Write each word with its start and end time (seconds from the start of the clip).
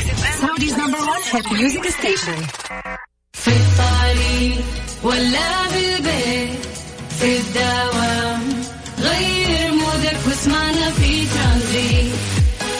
Saudi's 0.00 0.76
number 0.76 0.98
one 0.98 1.22
hit 1.32 1.46
music 1.52 1.84
station. 1.98 2.38
في 3.32 3.50
الطريق 3.50 4.64
ولا 5.02 5.68
بالبيت 5.72 6.58
في 7.20 7.36
الدوام 7.38 8.42
غير 8.98 9.72
مودك 9.72 10.16
واسمعنا 10.28 10.90
في 10.90 11.26
ترانزيت 11.26 12.12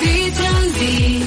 في 0.01 0.31
ترانزيت 0.31 1.27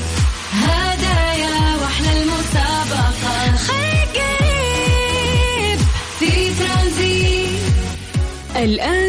هدايا 0.53 1.75
واحلى 1.81 2.21
المسابقة 2.21 3.55
خليك 3.57 4.15
قريب 4.19 5.79
في 6.19 6.49
ترانزيت 6.59 7.59
الآن 8.55 9.08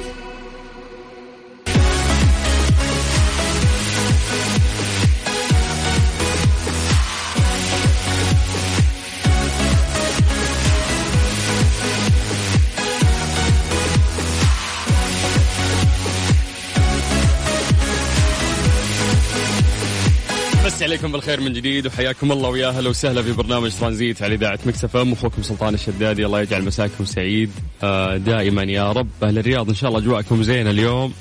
مسيكم 20.81 21.11
بالخير 21.11 21.41
من 21.41 21.53
جديد 21.53 21.87
وحياكم 21.87 22.31
الله 22.31 22.49
ويا 22.49 22.67
أهلا 22.67 22.89
وسهلا 22.89 23.21
في 23.23 23.31
برنامج 23.31 23.71
ترانزيت 23.79 24.21
على 24.21 24.35
إذاعة 24.35 24.59
Mix 24.65 24.83
FM. 24.83 25.11
أخوكم 25.13 25.43
سلطان 25.43 25.73
الشدادي 25.73 26.25
الله 26.25 26.41
يجعل 26.41 26.63
مساكم 26.63 27.05
سعيد. 27.05 27.51
آه، 27.83 28.17
دائما 28.17 28.63
يا 28.63 28.91
رب. 28.91 29.07
أهل 29.23 29.37
الرياض 29.37 29.69
إن 29.69 29.75
شاء 29.75 29.89
الله 29.89 30.01
أجواءكم 30.01 30.43
زينة 30.43 30.69
اليوم 30.69 31.13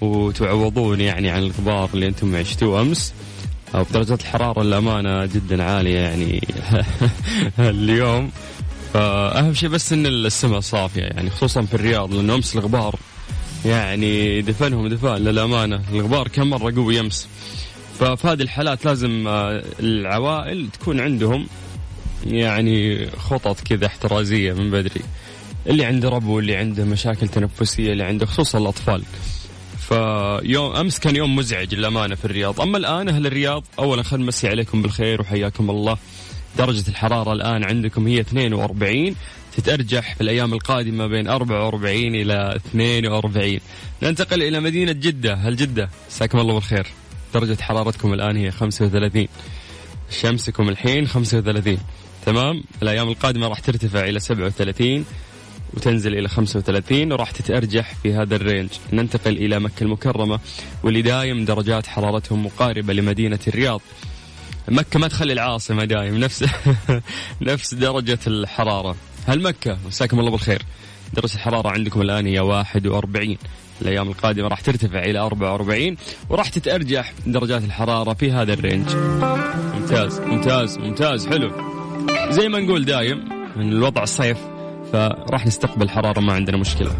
وتعوضون 0.00 1.00
يعني 1.00 1.30
عن 1.30 1.42
الغبار 1.42 1.90
اللي 1.94 2.06
أنتم 2.06 2.36
عشتوه 2.36 2.80
أمس. 2.80 3.12
آه، 3.74 3.82
بدرجات 3.82 4.20
الحرارة 4.20 4.62
الأمانة 4.62 5.26
جدا 5.26 5.62
عالية 5.62 5.98
يعني 5.98 6.48
اليوم. 7.58 8.30
فاهم 8.94 9.54
شيء 9.54 9.68
بس 9.68 9.92
إن 9.92 10.06
السماء 10.06 10.60
صافية 10.60 11.02
يعني 11.02 11.30
خصوصا 11.30 11.62
في 11.62 11.74
الرياض 11.74 12.14
لأنه 12.14 12.34
أمس 12.34 12.56
الغبار 12.56 12.96
يعني 13.64 14.42
دفنهم 14.42 14.88
دفان 14.88 15.24
للأمانة. 15.24 15.80
الغبار 15.92 16.28
كم 16.28 16.50
مرة 16.50 16.74
قوي 16.76 17.00
أمس. 17.00 17.28
ففي 18.00 18.28
هذه 18.28 18.42
الحالات 18.42 18.84
لازم 18.84 19.28
آه، 19.28 19.62
العوائل 19.80 20.68
تكون 20.70 21.00
عندهم 21.00 21.46
يعني 22.26 23.06
خطط 23.10 23.60
كذا 23.60 23.86
احترازية 23.86 24.52
من 24.52 24.70
بدري. 24.70 25.00
اللي 25.66 25.84
عنده 25.84 26.08
ربو 26.08 26.38
اللي 26.38 26.56
عنده 26.56 26.84
مشاكل 26.84 27.28
تنفسية 27.28 27.92
اللي 27.92 28.04
عنده 28.04 28.26
خصوصا 28.26 28.58
الأطفال. 28.58 29.02
فيوم 29.88 30.76
أمس 30.76 30.98
كان 30.98 31.16
يوم 31.16 31.36
مزعج 31.36 31.74
للأمانة 31.74 32.14
في 32.14 32.24
الرياض. 32.24 32.60
أما 32.60 32.78
الآن 32.78 33.08
أهل 33.08 33.26
الرياض 33.26 33.64
اولا 33.78 34.02
خلينا 34.02 34.24
نمسي 34.24 34.48
عليكم 34.48 34.82
بالخير 34.82 35.20
وحياكم 35.20 35.70
الله. 35.70 35.96
درجة 36.58 36.88
الحرارة 36.88 37.32
الآن 37.32 37.64
عندكم 37.64 38.06
هي 38.06 38.20
42 38.20 39.16
تتأرجح 39.56 40.14
في 40.14 40.20
الأيام 40.20 40.52
القادمة 40.52 41.06
بين 41.06 41.28
44 41.28 42.14
إلى 42.14 42.58
42 42.66 43.60
ننتقل 44.02 44.42
إلى 44.42 44.60
مدينة 44.60 44.92
جدة. 44.92 45.34
هل 45.34 45.56
جدة؟ 45.56 45.90
مساكم 46.10 46.38
الله 46.38 46.54
بالخير. 46.54 46.86
درجة 47.36 47.62
حرارتكم 47.62 48.14
الآن 48.14 48.36
هي 48.36 48.50
35 48.50 49.28
شمسكم 50.10 50.68
الحين 50.68 51.06
35 51.06 51.78
تمام؟ 52.26 52.64
الأيام 52.82 53.08
القادمة 53.08 53.48
راح 53.48 53.60
ترتفع 53.60 54.04
إلى 54.04 54.20
37 54.20 55.04
وتنزل 55.74 56.18
إلى 56.18 56.28
35 56.28 57.12
وراح 57.12 57.30
تتأرجح 57.30 57.94
في 58.02 58.14
هذا 58.14 58.36
الرينج. 58.36 58.68
ننتقل 58.92 59.36
إلى 59.36 59.60
مكة 59.60 59.84
المكرمة 59.84 60.40
واللي 60.82 61.02
دايم 61.02 61.44
درجات 61.44 61.86
حرارتهم 61.86 62.46
مقاربة 62.46 62.92
لمدينة 62.92 63.38
الرياض. 63.48 63.80
مكة 64.68 64.98
ما 64.98 65.08
تخلي 65.08 65.32
العاصمة 65.32 65.84
دايم 65.84 66.16
نفس 66.16 66.44
نفس 67.50 67.74
درجة 67.74 68.18
الحرارة. 68.26 68.96
هل 69.26 69.42
مكة؟ 69.42 69.78
مساكم 69.86 70.20
الله 70.20 70.30
بالخير. 70.30 70.62
درجة 71.14 71.34
الحرارة 71.34 71.68
عندكم 71.68 72.02
الآن 72.02 72.26
هي 72.26 72.40
41 72.40 73.36
الأيام 73.82 74.08
القادمة 74.08 74.48
راح 74.48 74.60
ترتفع 74.60 74.98
إلى 74.98 75.18
44 75.18 75.96
وراح 76.28 76.48
تتأرجح 76.48 77.12
درجات 77.26 77.64
الحرارة 77.64 78.14
في 78.14 78.32
هذا 78.32 78.52
الرينج. 78.52 78.96
ممتاز 79.74 80.20
ممتاز 80.20 80.78
ممتاز 80.78 81.26
حلو. 81.26 81.52
زي 82.30 82.48
ما 82.48 82.60
نقول 82.60 82.84
دايم 82.84 83.28
من 83.56 83.72
الوضع 83.72 84.02
الصيف 84.02 84.38
فراح 84.92 85.46
نستقبل 85.46 85.88
حرارة 85.90 86.20
ما 86.20 86.32
عندنا 86.32 86.56
مشكلة. 86.56 86.90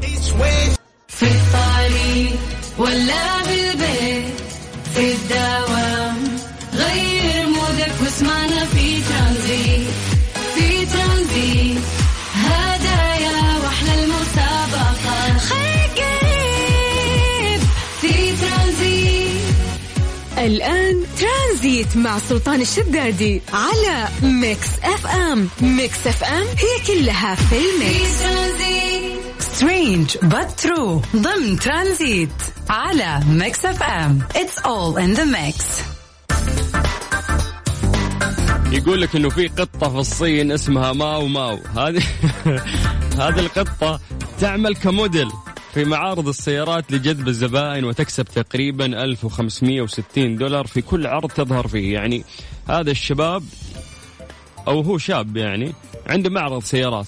في 1.09 1.23
الطريق 1.23 2.37
ولا 2.79 3.43
بالبيت 3.43 3.56
الآن 20.47 21.05
ترانزيت 21.19 21.97
مع 21.97 22.19
سلطان 22.19 22.61
الشدادي 22.61 23.43
على 23.53 24.09
Mix 24.23 24.69
FM. 24.85 25.49
Mix 25.61 26.07
FM 26.07 26.47
هي 26.47 26.87
كلها 26.87 27.35
في 27.35 27.57
ال 27.57 27.70
mix. 27.70 28.23
Strange 29.39 30.11
true 30.63 31.17
ضمن 31.17 31.59
ترانزيت 31.59 32.31
على 32.71 33.21
Mix 33.31 33.65
FM. 33.65 34.19
It's 34.35 34.59
all 34.63 34.97
in 34.97 35.19
the 35.19 35.27
mix. 35.27 35.65
يقول 38.73 39.01
لك 39.01 39.17
إنه 39.17 39.29
في 39.29 39.49
قطة 39.49 39.89
في 39.89 39.99
الصين 39.99 40.53
اسمها 40.53 40.93
ماو 40.93 41.27
ماو. 41.27 41.59
هذه 41.77 42.03
هذه 43.21 43.39
القطة 43.39 44.01
تعمل 44.41 44.77
كموديل. 44.77 45.29
في 45.77 45.85
معارض 45.85 46.29
السيارات 46.29 46.93
لجذب 46.93 47.29
الزبائن 47.29 47.85
وتكسب 47.85 48.25
تقريبا 48.25 49.05
1560 49.05 50.37
دولار 50.37 50.67
في 50.67 50.83
كل 50.83 51.07
عرض 51.07 51.31
تظهر 51.31 51.69
فيه. 51.69 51.95
يعني 51.95 52.25
هذا 52.69 52.91
الشباب 52.91 53.43
أو 54.69 54.81
هو 54.81 54.99
شاب 54.99 55.37
يعني 55.37 55.73
عنده 56.07 56.31
معرض 56.31 56.63
سيارات 56.63 57.07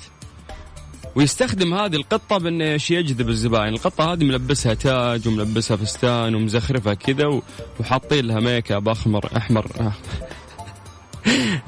ويستخدم 1.15 1.75
هذه 1.75 1.97
القطة 1.97 2.39
بأنه 2.39 2.65
إيش 2.65 2.91
يجذب 2.91 3.29
الزبائن، 3.29 3.75
القطة 3.75 4.13
هذه 4.13 4.25
ملبسها 4.25 4.75
تاج 4.75 5.29
وملبسها 5.29 5.77
فستان 5.77 6.35
ومزخرفها 6.35 6.95
كذا 6.95 7.41
وحاطين 7.81 8.27
لها 8.27 8.41
ميك 8.41 8.73
أب 8.73 8.89
احمر 8.89 9.37
احمر 9.37 9.67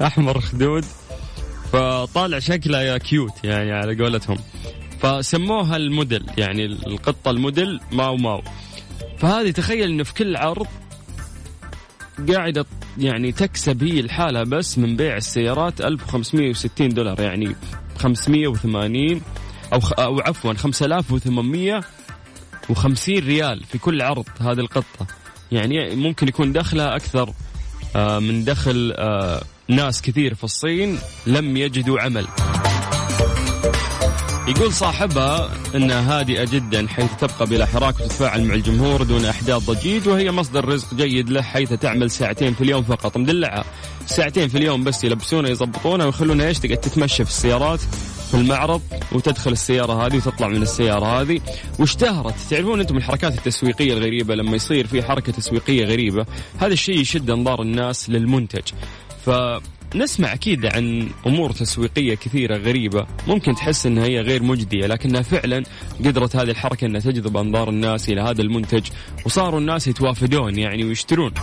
أحمر 0.07 0.41
خدود. 0.41 0.85
فطالع 1.73 2.39
شكلها 2.39 2.81
يا 2.81 2.97
cute 2.97 3.43
يعني 3.43 3.71
على 3.71 4.03
قولتهم. 4.03 4.37
فسموها 5.01 5.75
الموديل 5.75 6.25
يعني 6.37 6.65
القطة 6.65 7.31
الموديل 7.31 7.79
ماو 7.91 8.15
ماو. 8.17 8.41
فهذه 9.17 9.51
تخيل 9.51 9.89
إنه 9.89 10.03
في 10.03 10.13
كل 10.13 10.35
عرض 10.35 10.67
قاعدة 12.33 12.65
يعني 12.97 13.31
تكسب 13.31 13.83
هي 13.83 13.99
الحالة 13.99 14.43
بس 14.43 14.77
من 14.77 14.95
بيع 14.95 15.17
السيارات 15.17 15.81
1560 15.81 16.89
دولار 16.89 17.21
يعني 17.21 17.55
580 17.97 19.21
أو 19.73 19.79
خ- 19.79 19.99
أو 19.99 20.19
عفوا 20.19 20.53
5850 20.53 23.15
ريال 23.19 23.63
في 23.63 23.77
كل 23.77 24.01
عرض 24.01 24.25
هذه 24.41 24.59
القطة. 24.59 25.07
يعني 25.51 25.95
ممكن 25.95 26.27
يكون 26.27 26.53
دخلها 26.53 26.95
أكثر 26.95 27.33
آه، 27.95 28.19
من 28.19 28.43
دخل 28.43 28.93
آه، 28.97 29.41
ناس 29.67 30.01
كثير 30.01 30.35
في 30.35 30.43
الصين 30.43 30.97
لم 31.27 31.57
يجدوا 31.57 31.99
عمل. 32.01 32.27
يقول 34.51 34.73
صاحبها 34.73 35.51
انها 35.75 36.19
هادئة 36.19 36.43
جدا 36.43 36.87
حيث 36.87 37.11
تبقى 37.19 37.45
بلا 37.45 37.65
حراك 37.65 37.95
وتتفاعل 37.99 38.43
مع 38.43 38.53
الجمهور 38.53 39.03
دون 39.03 39.25
أحداث 39.25 39.69
ضجيج 39.69 40.07
وهي 40.07 40.31
مصدر 40.31 40.65
رزق 40.65 40.93
جيد 40.93 41.29
له 41.29 41.41
حيث 41.41 41.73
تعمل 41.73 42.11
ساعتين 42.11 42.53
في 42.53 42.61
اليوم 42.61 42.83
فقط. 42.83 43.17
مدلعة. 43.17 43.65
ساعتين 44.05 44.47
في 44.47 44.57
اليوم 44.57 44.83
بس 44.83 45.03
يلبسونها 45.03 45.49
يضبطونها 45.49 46.05
ويخلونها 46.05 46.47
إيش 46.47 46.59
تقعد 46.59 46.77
تتمشى 46.77 47.25
في 47.25 47.29
السيارات 47.29 47.79
في 48.31 48.33
المعرض 48.33 48.81
وتدخل 49.11 49.51
السيارة 49.51 50.05
هذه 50.05 50.15
وتطلع 50.15 50.47
من 50.47 50.61
السيارة 50.61 51.21
هذه. 51.21 51.41
واشتهرت. 51.79 52.35
تعرفون 52.49 52.79
أنتم 52.79 52.97
الحركات 52.97 53.37
التسويقية 53.37 53.93
الغريبة 53.93 54.35
لما 54.35 54.55
يصير 54.55 54.87
في 54.87 55.03
حركة 55.03 55.31
تسويقية 55.31 55.85
غريبة؟ 55.85 56.25
هذا 56.59 56.73
الشيء 56.73 56.99
يشد 56.99 57.29
انظار 57.29 57.61
الناس 57.61 58.09
للمنتج. 58.09 58.71
فنسمع 59.91 60.33
أكيد 60.33 60.65
عن 60.65 61.09
أمور 61.27 61.51
تسويقية 61.51 62.15
كثيرة 62.15 62.57
غريبة. 62.57 63.07
ممكن 63.27 63.55
تحس 63.55 63.85
إنها 63.85 64.03
هي 64.03 64.21
غير 64.21 64.43
مجدية 64.43 64.87
لكنها 64.87 65.21
فعلا 65.21 65.63
قدرت 65.99 66.35
هذه 66.35 66.49
الحركة 66.49 66.85
إنها 66.85 67.01
تجذب 67.01 67.37
أنظار 67.37 67.69
الناس 67.69 68.09
إلى 68.09 68.21
هذا 68.21 68.41
المنتج 68.41 68.87
وصاروا 69.25 69.59
الناس 69.59 69.87
يتوافدون 69.87 70.59
يعني 70.59 70.83
ويشترون. 70.83 71.33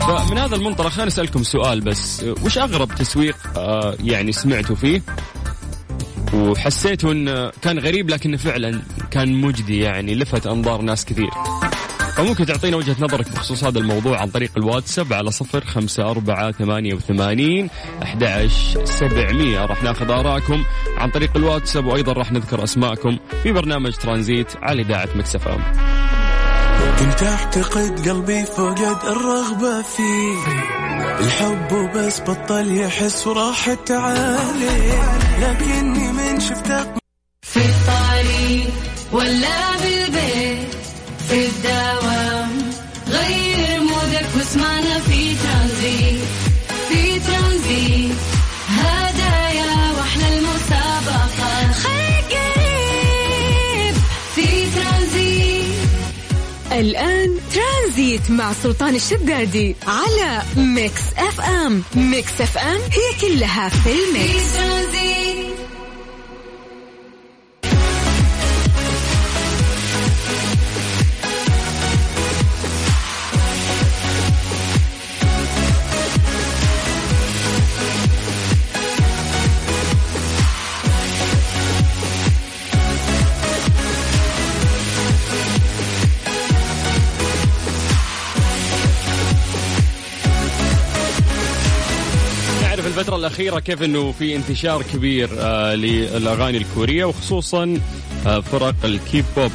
فمن 0.00 0.38
هذا 0.38 0.56
المنطلق 0.56 0.88
خلينا 0.88 1.06
نسالكم 1.06 1.42
سؤال 1.42 1.80
بس 1.80 2.24
وش 2.44 2.58
أغرب 2.58 2.88
تسويق 2.88 3.36
آه 3.56 3.96
يعني 4.04 4.32
سمعتوا 4.32 4.76
فيه؟ 4.76 5.02
وحسيت 6.34 7.04
انه 7.04 7.50
كان 7.62 7.78
غريب 7.78 8.10
لكنه 8.10 8.36
فعلا 8.36 8.82
كان 9.10 9.32
مجدي 9.32 9.78
يعني 9.78 10.14
لفت 10.14 10.46
أنظار 10.46 10.82
ناس 10.82 11.04
كثير. 11.04 11.30
فممكن 12.16 12.46
تعطينا 12.46 12.76
وجهة 12.76 12.96
نظرك 13.00 13.32
بخصوص 13.32 13.64
هذا 13.64 13.78
الموضوع 13.78 14.20
عن 14.20 14.28
طريق 14.28 14.50
الواتساب 14.56 15.12
على 15.12 15.30
صفر 15.30 15.64
خمسة 15.64 16.10
أربعة 16.10 16.52
ثمانية 16.52 16.94
وثمانين 16.94 17.70
أحد 18.02 18.48
سبعمية. 18.84 19.66
راح 19.66 19.82
ناخذ 19.82 20.10
آراءكم 20.10 20.64
عن 20.98 21.10
طريق 21.10 21.36
الواتساب 21.36 21.86
وأيضا 21.86 22.12
راح 22.12 22.32
نذكر 22.32 22.64
أسماءكم 22.64 23.18
في 23.42 23.52
برنامج 23.52 23.92
ترانزيت 23.92 24.56
على 24.56 24.82
إذاعة 24.82 25.08
مكسفة 25.14 25.58
كنت 27.00 27.22
اعتقد 27.22 28.08
قلبي 28.08 28.44
فقد 28.44 28.98
الرغبة 29.04 29.82
فيه. 29.82 30.74
الحب 31.20 31.72
وبس 31.72 32.20
بطل 32.20 32.76
يحس 32.76 33.26
وراحت 33.26 33.90
عليه 33.90 35.18
لكني 35.40 36.12
من 36.12 36.40
شفتك 36.40 36.94
في 37.42 37.60
الطريق 37.60 38.70
ولا 39.12 39.76
بالبيت 39.76 40.74
في 41.28 41.46
الدوام 41.46 42.03
الآن 56.84 57.38
ترانزيت 57.54 58.30
مع 58.30 58.52
سلطان 58.52 58.94
الشدادي 58.94 59.76
على 59.86 60.42
Mix 60.56 61.02
FM. 61.18 61.82
Mix 61.94 62.40
FM 62.40 62.80
هي 62.80 63.20
كلها 63.20 63.68
في 63.68 63.90
ال 63.90 64.03
mix. 64.03 64.56
في 64.92 65.53
الأخيرة 93.34 93.58
كيف 93.60 93.82
أنه 93.82 94.12
في 94.12 94.36
انتشار 94.36 94.82
كبير 94.82 95.28
آه 95.38 95.74
للأغاني 95.74 96.58
الكورية 96.58 97.04
وخصوصا 97.04 97.80
آه 98.26 98.40
فرق 98.40 98.74
الكيب 98.84 99.24
بوب. 99.36 99.50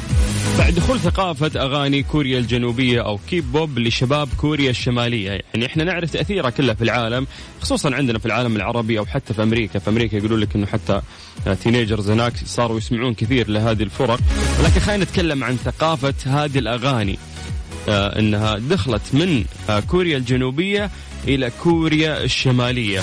بعد 0.58 0.74
دخول 0.74 1.00
ثقافة 1.00 1.60
أغاني 1.62 2.02
كوريا 2.02 2.38
الجنوبية 2.38 3.00
أو 3.00 3.18
كيب 3.30 3.52
بوب 3.52 3.78
لشباب 3.78 4.28
كوريا 4.36 4.70
الشمالية. 4.70 5.28
يعني 5.30 5.66
إحنا 5.66 5.84
نعرف 5.84 6.10
تأثيرها 6.10 6.50
كلها 6.50 6.74
في 6.74 6.84
العالم 6.84 7.26
خصوصا 7.60 7.94
عندنا 7.94 8.18
في 8.18 8.26
العالم 8.26 8.56
العربي 8.56 8.98
أو 8.98 9.06
حتى 9.06 9.34
في 9.34 9.42
أمريكا. 9.42 9.78
في 9.78 9.90
أمريكا 9.90 10.16
يقولوا 10.16 10.38
لك 10.38 10.56
أنه 10.56 10.66
حتى 10.66 11.00
آه 11.46 11.54
teenagers 11.54 12.10
هناك 12.10 12.32
صاروا 12.44 12.78
يسمعون 12.78 13.14
كثير 13.14 13.48
لهذه 13.50 13.82
الفرق. 13.82 14.20
ولكن 14.60 14.80
خلينا 14.80 15.04
نتكلم 15.04 15.44
عن 15.44 15.56
ثقافة 15.56 16.14
هذه 16.26 16.58
الأغاني 16.58 17.18
آه 17.88 18.18
إنها 18.18 18.58
دخلت 18.58 19.02
من 19.12 19.44
آه 19.70 19.80
كوريا 19.80 20.16
الجنوبية 20.16 20.90
إلى 21.28 21.50
كوريا 21.62 22.24
الشمالية. 22.24 23.00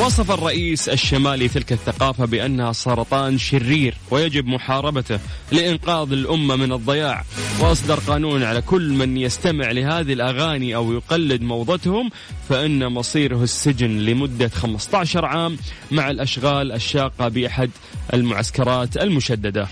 وصف 0.00 0.30
الرئيس 0.30 0.88
الشمالي 0.88 1.48
تلك 1.48 1.72
الثقافة 1.72 2.24
بانها 2.24 2.72
سرطان 2.72 3.38
شرير 3.38 3.94
ويجب 4.10 4.46
محاربته 4.46 5.20
لإنقاذ 5.52 6.12
الأمة 6.12 6.56
من 6.56 6.72
الضياع، 6.72 7.24
وأصدر 7.60 7.98
قانون 7.98 8.42
على 8.42 8.62
كل 8.62 8.90
من 8.90 9.16
يستمع 9.16 9.70
لهذه 9.70 10.12
الأغاني 10.12 10.74
أو 10.74 10.92
يقلد 10.92 11.42
موضتهم 11.42 12.10
فإن 12.48 12.88
مصيره 12.88 13.42
السجن 13.42 13.98
لمدة 13.98 14.48
15 14.48 15.24
عام 15.24 15.56
مع 15.90 16.10
الأشغال 16.10 16.72
الشاقة 16.72 17.28
بأحد 17.28 17.70
المعسكرات 18.14 18.96
المشددة. 18.96 19.68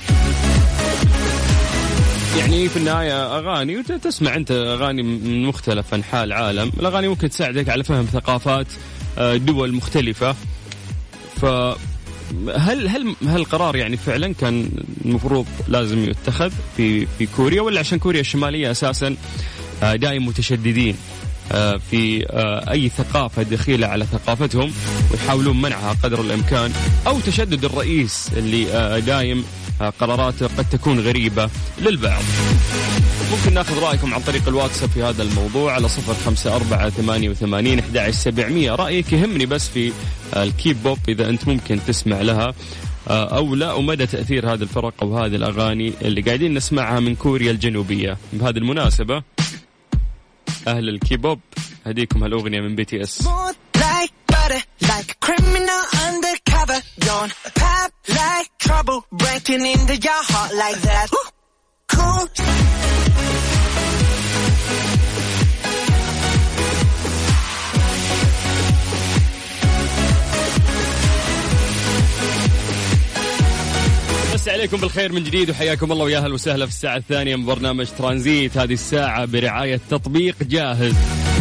يعني 2.36 2.68
في 2.68 2.76
النهاية 2.76 3.38
أغاني 3.38 3.76
وتسمع 3.76 4.34
أنت 4.34 4.50
أغاني 4.50 5.02
من 5.02 5.42
مختلف 5.42 5.94
أنحاء 5.94 6.24
العالم. 6.24 6.72
الأغاني 6.80 7.08
ممكن 7.08 7.30
تساعدك 7.30 7.68
على 7.68 7.84
فهم 7.84 8.06
ثقافات 8.06 8.66
آه، 9.18 9.36
دول 9.36 9.74
مختلفة. 9.74 10.34
فهل 11.36 12.88
هل 12.88 13.14
هالقرار 13.26 13.76
يعني 13.76 13.96
فعلا 13.96 14.34
كان 14.34 14.70
المفروض 15.04 15.46
لازم 15.68 16.04
يتخذ 16.10 16.50
في 16.76 17.06
في 17.06 17.26
كوريا 17.36 17.62
ولا 17.62 17.80
عشان 17.80 17.98
كوريا 17.98 18.20
الشمالية 18.20 18.70
أساسا 18.70 19.16
آه، 19.82 19.94
دائم 19.96 20.26
متشددين 20.26 20.96
آه، 21.52 21.80
في 21.90 22.26
أي 22.70 22.88
ثقافة 22.88 23.42
دخيلة 23.42 23.86
على 23.86 24.06
ثقافتهم 24.06 24.72
ويحاولون 25.12 25.62
منعها 25.62 25.96
قدر 26.02 26.20
الإمكان 26.20 26.72
أو 27.06 27.20
تشدد 27.20 27.64
الرئيس 27.64 28.30
اللي 28.36 29.00
دايم 29.06 29.44
قراراته 29.80 30.46
قد 30.46 30.70
تكون 30.70 31.00
غريبة 31.00 31.50
للبعض. 31.78 32.22
ممكن 33.30 33.54
ناخذ 33.54 33.82
رأيكم 33.82 34.14
عن 34.14 34.20
طريق 34.20 34.48
الواتساب 34.48 34.90
في 34.90 35.02
هذا 35.02 35.22
الموضوع 35.22 35.72
على 35.72 35.88
صفر 35.88 36.14
خمسة 36.14 36.56
أربعة 36.56 36.90
ثمانية 36.90 37.30
وثمانين 37.30 37.78
أحد 37.78 38.10
سبعمية. 38.10 38.74
رأيك 38.74 39.12
يهمني 39.12 39.46
بس 39.46 39.68
في 39.68 39.92
الكيب 40.36 40.82
بوب 40.82 40.98
إذا 41.08 41.28
أنت 41.28 41.48
ممكن 41.48 41.80
تسمع 41.86 42.20
لها 42.20 42.54
آه، 43.08 43.36
أو 43.36 43.54
لا 43.54 43.72
ومدى 43.72 44.06
تأثير 44.06 44.52
هذه 44.52 44.62
الفرق 44.62 44.94
أو 45.02 45.18
هذه 45.18 45.36
الأغاني 45.36 45.92
اللي 46.02 46.20
قاعدين 46.20 46.54
نسمعها 46.54 47.00
من 47.00 47.14
كوريا 47.14 47.50
الجنوبية. 47.50 48.18
بهذه 48.32 48.58
المناسبة 48.58 49.22
أهل 50.68 50.88
الكيبوب 50.88 51.40
هديكم 51.86 52.22
هالأغنية 52.22 52.60
من 52.60 52.76
BTS 52.76 53.28
like 54.80 55.20
criminal 55.20 55.82
undercover. 56.06 56.80
Don't 57.00 57.34
pop 57.54 57.92
like 58.08 58.50
trouble, 58.68 59.02
breaking 59.10 59.64
into 59.64 59.96
your 59.96 60.22
heart 60.30 60.54
like 60.54 60.76
that. 60.82 61.08
Cool. 61.88 63.47
بس 74.38 74.48
عليكم 74.48 74.76
بالخير 74.76 75.12
من 75.12 75.24
جديد 75.24 75.50
وحياكم 75.50 75.92
الله 75.92 76.04
ويا 76.04 76.18
أهلا 76.18 76.34
وسهلا 76.34 76.66
في 76.66 76.72
الساعة 76.72 76.96
الثانية 76.96 77.36
من 77.36 77.46
برنامج 77.46 77.86
ترانزيت. 77.98 78.58
هذه 78.58 78.72
الساعة 78.72 79.24
برعاية 79.24 79.80
تطبيق 79.90 80.42
جاهز. 80.42 80.94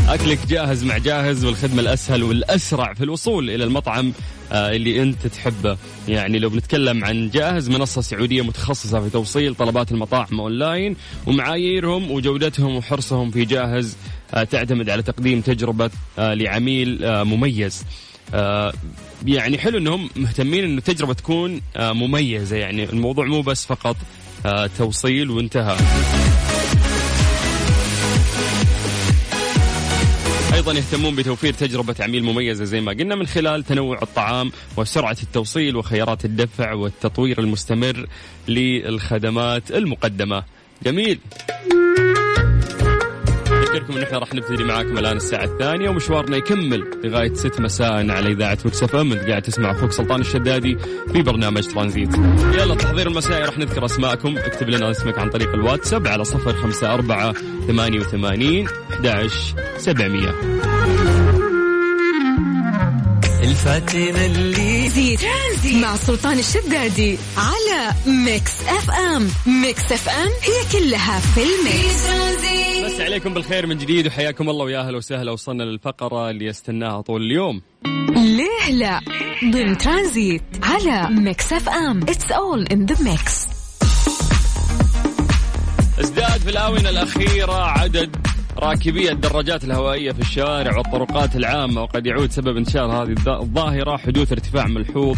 أكلك 0.07 0.39
جاهز 0.47 0.83
مع 0.83 0.97
جاهز 0.97 1.45
والخدمة 1.45 1.81
الأسهل 1.81 2.23
والأسرع 2.23 2.93
في 2.93 3.03
الوصول 3.03 3.49
إلى 3.49 3.63
المطعم 3.63 4.13
آه، 4.51 4.71
اللي 4.71 5.01
أنت 5.01 5.27
تحبه. 5.27 5.77
يعني 6.07 6.39
لو 6.39 6.49
بنتكلم 6.49 7.05
عن 7.05 7.29
جاهز 7.29 7.69
منصة 7.69 8.01
سعودية 8.01 8.41
متخصصة 8.41 8.99
في 8.99 9.09
توصيل 9.09 9.55
طلبات 9.55 9.91
المطاعم 9.91 10.39
أونلاين 10.39 10.95
ومعاييرهم 11.27 12.11
وجودتهم 12.11 12.75
وحرصهم 12.75 13.31
في 13.31 13.45
جاهز 13.45 13.97
آه، 14.33 14.43
تعتمد 14.43 14.89
على 14.89 15.03
تقديم 15.03 15.41
تجربة 15.41 15.89
آه، 16.19 16.33
لعميل 16.33 16.99
مميز. 17.23 17.83
يعني 19.25 19.57
حلو 19.57 19.77
إنهم 19.77 20.09
مهتمين 20.15 20.63
انه 20.63 20.77
التجربة 20.77 21.13
تكون 21.13 21.61
آه، 21.75 21.93
مميزة. 21.93 22.57
يعني 22.57 22.83
الموضوع 22.83 23.25
مو 23.25 23.41
بس 23.41 23.65
فقط 23.65 23.95
آه، 24.45 24.69
توصيل 24.77 25.29
وانتهى 25.29 25.77
أيضا 30.53 30.73
يهتمون 30.73 31.15
بتوفير 31.15 31.53
تجربة 31.53 31.95
عميل 31.99 32.23
مميزة 32.23 32.65
زي 32.65 32.81
ما 32.81 32.91
قلنا 32.91 33.15
من 33.15 33.27
خلال 33.27 33.63
تنوع 33.63 34.01
الطعام 34.01 34.51
وسرعة 34.77 35.17
التوصيل 35.23 35.75
وخيارات 35.75 36.25
الدفع 36.25 36.73
والتطوير 36.73 37.39
المستمر 37.39 38.07
للخدمات 38.47 39.71
المقدمة. 39.71 40.43
جميل. 40.83 41.19
أذكركم 43.77 43.97
أن 43.97 44.03
إحنا 44.03 44.17
راح 44.17 44.33
نبتدي 44.33 44.63
معاكم 44.63 44.97
الآن 44.97 45.17
الساعة 45.17 45.43
الثانية 45.43 45.89
ومشوارنا 45.89 46.37
يكمل 46.37 46.83
لغاية 47.03 47.33
6 47.33 47.63
مساء 47.63 48.11
على 48.11 48.31
إذاعة 48.31 48.57
Mix 48.65 48.83
FM 48.83 49.13
قاعد 49.13 49.41
تسمع 49.41 49.71
أخوك 49.71 49.91
سلطان 49.91 50.21
الشدادي 50.21 50.77
في 51.13 51.21
برنامج 51.21 51.67
ترانزيت. 51.67 52.13
يلا 52.53 52.75
تحضير 52.75 53.07
المسائي 53.07 53.45
راح 53.45 53.57
نذكر 53.57 53.85
أسماءكم. 53.85 54.37
اكتب 54.37 54.69
لنا 54.69 54.91
اسمك 54.91 55.19
عن 55.19 55.29
طريق 55.29 55.53
الواتساب 55.53 56.07
على 56.07 56.23
054 56.25 57.33
88 57.67 58.67
11 58.91 59.55
700 59.77 61.16
الفاتنة 63.43 64.25
اللي 64.25 64.89
في 64.89 65.17
ترانزيت 65.17 65.81
مع 65.81 65.95
سلطان 65.95 66.39
الشدادي 66.39 67.17
على 67.37 67.93
ميكس 68.25 68.61
اف 68.67 68.91
ام. 68.91 69.27
ميكس 69.61 69.91
اف 69.91 70.09
ام 70.09 70.27
هي 70.27 70.79
كلها 70.79 71.19
في 71.19 71.41
ال 71.43 71.56
mix. 71.56 72.07
بس 72.85 73.01
عليكم 73.01 73.33
بالخير 73.33 73.67
من 73.67 73.77
جديد 73.77 74.07
وحياكم 74.07 74.49
الله 74.49 74.65
ويا 74.65 74.79
أهلا 74.79 74.97
وسهلا. 74.97 75.31
وصلنا 75.31 75.63
للفقرة 75.63 76.29
اللي 76.29 76.45
يستناها 76.45 77.01
طول 77.01 77.21
اليوم. 77.21 77.61
ليه 78.09 78.71
لا؟ 78.71 78.99
ضمن 79.43 79.77
ترانزيت 79.77 80.43
على 80.63 81.09
ميكس 81.09 81.53
اف 81.53 81.69
ام. 81.69 82.01
It's 82.03 82.31
all 82.31 82.67
in 82.67 82.85
the 82.85 83.03
mix 83.11 83.47
ازداد 85.99 86.41
في 86.41 86.49
الآونة 86.49 86.89
الأخيرة 86.89 87.53
عدد 87.65 88.15
راكبي 88.59 89.11
الدراجات 89.11 89.63
الهوائية 89.63 90.11
في 90.11 90.19
الشوارع 90.19 90.77
والطرقات 90.77 91.35
العامة 91.35 91.81
وقد 91.81 92.05
يعود 92.05 92.31
سبب 92.31 92.57
انتشار 92.57 92.91
هذه 93.03 93.15
الظ- 93.15 93.27
الظاهرة 93.41 93.97
حدوث 93.97 94.31
ارتفاع 94.31 94.67
ملحوظ 94.67 95.17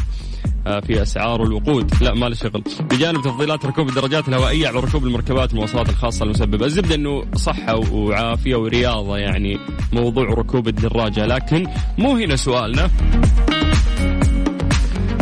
آه، 0.68 0.80
في 0.80 1.02
أسعار 1.02 1.44
الوقود. 1.44 1.92
لا 2.02 2.14
ما 2.14 2.26
له 2.26 2.36
شغل. 2.36 2.64
بجانب 2.92 3.22
تفضيلات 3.22 3.66
ركوب 3.66 3.90
الدراجات 3.90 4.28
الهوائية 4.28 4.68
على 4.68 4.80
ركوب 4.80 5.04
المركبات 5.04 5.50
والمواصلات 5.50 5.90
الخاصة 5.90 6.24
المسببة. 6.26 6.66
الزبدة 6.66 6.96
إنه 6.96 7.26
صحة 7.36 7.76
وعافية 7.94 8.56
ورياضة 8.56 9.18
يعني 9.18 9.58
موضوع 9.94 10.24
ركوب 10.24 10.68
الدراجة. 10.68 11.26
لكن 11.26 11.68
مو 11.98 12.16
هنا 12.18 12.36
سؤالنا. 12.36 12.90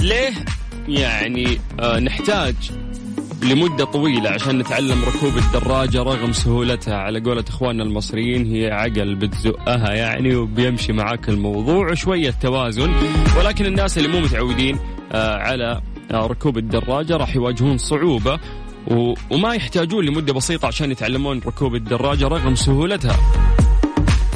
ليه 0.01 0.31
يعني 0.87 1.59
آه 1.79 1.99
نحتاج 1.99 2.55
لمدة 3.43 3.85
طويلة 3.85 4.29
عشان 4.29 4.57
نتعلم 4.57 5.03
ركوب 5.03 5.37
الدراجة 5.37 6.03
رغم 6.03 6.31
سهولتها. 6.33 6.95
على 6.97 7.19
قولة 7.19 7.43
إخواننا 7.49 7.83
المصريين 7.83 8.45
هي 8.55 8.71
عقل 8.71 9.15
بتزقها 9.15 9.93
يعني 9.93 10.35
وبيمشي 10.35 10.93
معاك 10.93 11.29
الموضوع. 11.29 11.91
وشوية 11.91 12.33
توازن 12.41 12.91
ولكن 13.37 13.65
الناس 13.65 13.97
اللي 13.97 14.09
مو 14.09 14.19
متعودين 14.19 14.79
آه، 15.11 15.35
على 15.37 15.81
آه، 16.11 16.27
ركوب 16.27 16.57
الدراجة 16.57 17.17
راح 17.17 17.35
يواجهون 17.35 17.77
صعوبة 17.77 18.39
وما 19.31 19.53
يحتاجون 19.53 20.05
لمدة 20.05 20.33
بسيطة 20.33 20.67
عشان 20.67 20.91
يتعلمون 20.91 21.39
ركوب 21.45 21.75
الدراجة 21.75 22.27
رغم 22.27 22.55
سهولتها. 22.55 23.17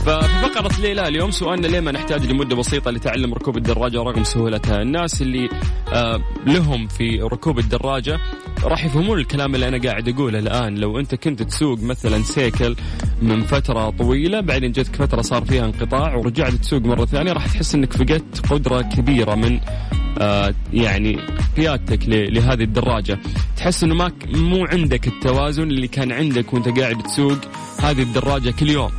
ففي 0.06 0.50
فقرة 0.50 0.82
ليلى 0.82 1.08
اليوم 1.08 1.32
سؤالنا 1.32 1.68
ليه 1.68 1.80
ما 1.80 1.92
نحتاج 1.92 2.26
لمدة 2.26 2.56
بسيطة 2.56 2.92
لتعلم 2.92 3.34
ركوب 3.34 3.58
الدراجة 3.58 3.98
رغم 4.04 4.24
سهولتها 4.24 4.82
الناس 4.82 5.22
اللي 5.22 5.50
آه 5.94 6.22
لهم 6.46 6.88
في 6.88 7.22
ركوب 7.22 7.60
الدراجة؟ 7.60 8.20
راح 8.64 8.86
يفهمون 8.86 9.20
الكلام 9.20 9.56
اللي 9.56 9.68
أنا 9.68 9.78
قاعد 9.78 10.10
أقوله 10.10 10.40
الآن. 10.40 10.76
لو 10.76 11.00
أنت 11.00 11.16
كنت 11.16 11.44
تسوق 11.44 11.80
مثلا 11.80 12.24
سيكل 12.24 12.76
من 13.22 13.44
فترة 13.44 13.90
طويلة 13.90 14.40
بعدين 14.42 14.72
جتك 14.72 14.96
فترة 14.96 15.22
صار 15.22 15.46
فيها 15.46 15.66
انقطاع 15.66 16.16
ورجعت 16.16 16.54
تسوق 16.54 16.82
مرة 16.82 17.06
ثانية 17.06 17.34
راح 17.34 17.48
تحس 17.48 17.76
أنك 17.76 17.94
فقدت 17.94 18.52
قدرة 18.52 18.82
كبيرة 18.82 19.36
من 19.36 19.60
يعني 20.74 21.18
قيادتك 21.58 22.00
لهذه 22.08 22.64
الدراجة. 22.64 23.20
تحس 23.58 23.84
أنه 23.84 23.96
ما 23.96 24.12
مو 24.34 24.66
عندك 24.66 25.08
التوازن 25.08 25.64
اللي 25.64 25.88
كان 25.88 26.12
عندك 26.12 26.54
وأنت 26.54 26.80
قاعد 26.80 27.04
تسوق 27.04 27.38
هذه 27.80 28.02
الدراجة 28.02 28.52
كل 28.52 28.70
يوم. 28.70 28.92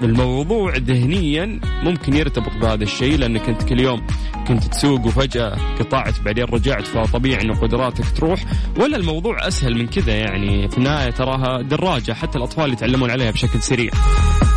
فالموضوع 0.00 0.76
ذهنيا 0.76 1.60
ممكن 1.82 2.16
يرتبط 2.16 2.56
بهذا 2.60 2.84
الشيء 2.84 3.18
لانك 3.18 3.48
انت 3.48 3.62
كل 3.62 3.80
يوم 3.80 4.06
كنت 4.48 4.64
تسوق 4.64 5.06
وفجأة 5.06 5.56
قطعت 5.78 6.20
بعدين 6.20 6.44
رجعت 6.44 6.86
فطبيعي 6.86 7.42
إنه 7.42 7.54
قدراتك 7.54 8.04
تروح. 8.16 8.44
ولا 8.76 8.96
الموضوع 8.96 9.48
أسهل 9.48 9.78
من 9.78 9.86
كذا 9.86 10.14
يعني 10.14 10.68
في 10.68 10.78
النهاية 10.78 11.10
تراها 11.10 11.62
دراجة 11.62 12.12
حتى 12.12 12.38
الأطفال 12.38 12.72
يتعلمون 12.72 13.10
عليها 13.10 13.30
بشكل 13.30 13.62
سريع. 13.62 13.90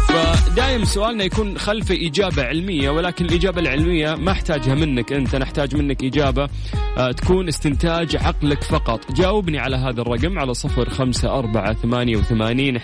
فدائم 0.08 0.86
سؤالنا 0.86 1.24
يكون 1.24 1.58
خلفه 1.58 1.96
إجابة 1.96 2.44
علمية 2.44 2.90
ولكن 2.90 3.26
الإجابة 3.26 3.62
العلمية 3.62 4.16
ما 4.16 4.32
أحتاجها 4.32 4.76
منك 4.76 5.14
أنت 5.14 5.36
نحتاج 5.36 5.76
منك 5.76 6.04
إجابة 6.04 6.50
آه، 6.98 7.12
تكون 7.12 7.48
استنتاج 7.48 8.16
عقلك 8.16 8.64
فقط. 8.64 9.12
جاوبني 9.12 9.60
على 9.60 9.76
هذا 9.76 10.02
الرقم 10.02 10.40
على 10.40 10.54
صفر 10.54 10.90
خمسة 10.90 11.40
أربعة 11.40 11.74
ثمانية 11.74 12.18
وثمانين 12.18 12.80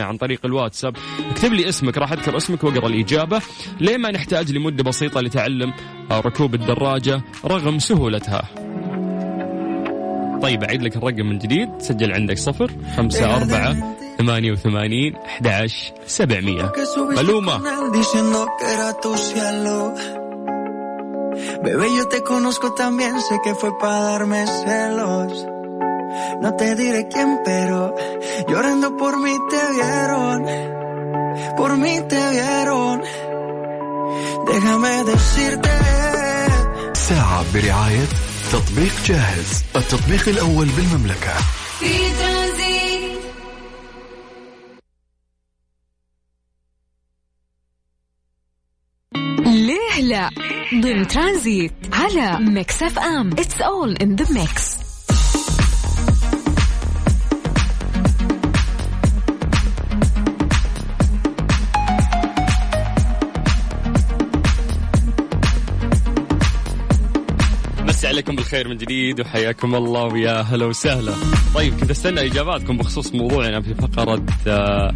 عن 0.00 0.16
طريق 0.16 0.40
الواتساب. 0.46 0.96
اكتب 1.30 1.52
لي 1.52 1.67
اسمك 1.68 1.98
راح 1.98 2.12
أذكر 2.12 2.36
اسمك 2.36 2.64
وأقرأ 2.64 2.86
الإجابة 2.86 3.42
ليه 3.80 3.96
ما 3.96 4.10
نحتاج 4.10 4.52
لمدة 4.52 4.82
بسيطة 4.82 5.20
لتعلم 5.20 5.72
آه، 6.10 6.20
ركوب 6.20 6.54
الدراجة 6.54 7.22
رغم 7.44 7.78
سهولتها 7.78 8.42
طيب 10.42 10.64
أعيد 10.64 10.82
لك 10.82 10.96
الرقم 10.96 11.26
من 11.26 11.38
جديد 11.38 11.68
سجل 11.78 12.12
عندك 12.12 12.38
صفر 12.38 12.70
خمسة 12.96 13.36
أربعة 13.36 13.96
ثمانية 14.18 14.52
وثمانين 14.52 15.16
أحد 15.16 15.66
سبعمية 16.06 16.72
era 18.60 19.00
tu 19.00 19.16
cielo. 19.16 19.94
Bebé, 21.62 21.86
yo 21.96 22.08
te 22.08 22.22
conozco 22.22 22.74
también, 22.74 23.20
sé 23.20 23.38
que 23.44 23.54
fue 23.54 23.76
para 23.78 24.00
darme 24.00 24.46
celos. 24.46 25.46
No 26.42 26.54
te 26.54 26.74
diré 26.74 27.08
quién, 27.08 27.38
pero 27.44 27.94
llorando 28.48 28.96
por 28.96 29.20
mí 29.20 29.34
te 29.50 29.60
vieron. 29.74 30.87
Por 31.56 31.76
mí 31.76 32.00
te 32.08 32.20
vieron. 32.30 33.02
Déjame 34.46 35.04
decirte. 35.04 35.70
ساعة 37.08 37.44
برعاية 37.54 38.06
تطبيق 38.52 38.92
جاهز 39.06 39.64
التطبيق 39.76 40.28
الأول 40.28 40.66
بالمملكة 40.66 41.34
في 41.80 41.92
ترانزيت 42.20 43.18
ليه 49.46 50.00
لا 50.02 50.30
ضمن 50.74 51.06
ترانزيت 51.06 51.72
على 51.92 52.38
ميكس 52.40 52.82
أف 52.82 52.98
أم 52.98 53.30
It's 53.32 53.60
all 53.60 53.96
in 53.96 54.16
the 54.16 54.40
mix 54.40 54.87
عليكم 68.08 68.36
بالخير 68.36 68.68
من 68.68 68.76
جديد 68.76 69.20
وحياكم 69.20 69.74
الله 69.74 70.04
ويا 70.04 70.40
هلا 70.40 70.66
وسهلا. 70.66 71.12
طيب 71.54 71.80
كنت 71.80 71.90
أستنى 71.90 72.20
إجاباتكم 72.26 72.76
بخصوص 72.78 73.14
موضوعنا 73.14 73.60
في 73.60 73.74
فقرة 73.74 74.22
آه 74.46 74.94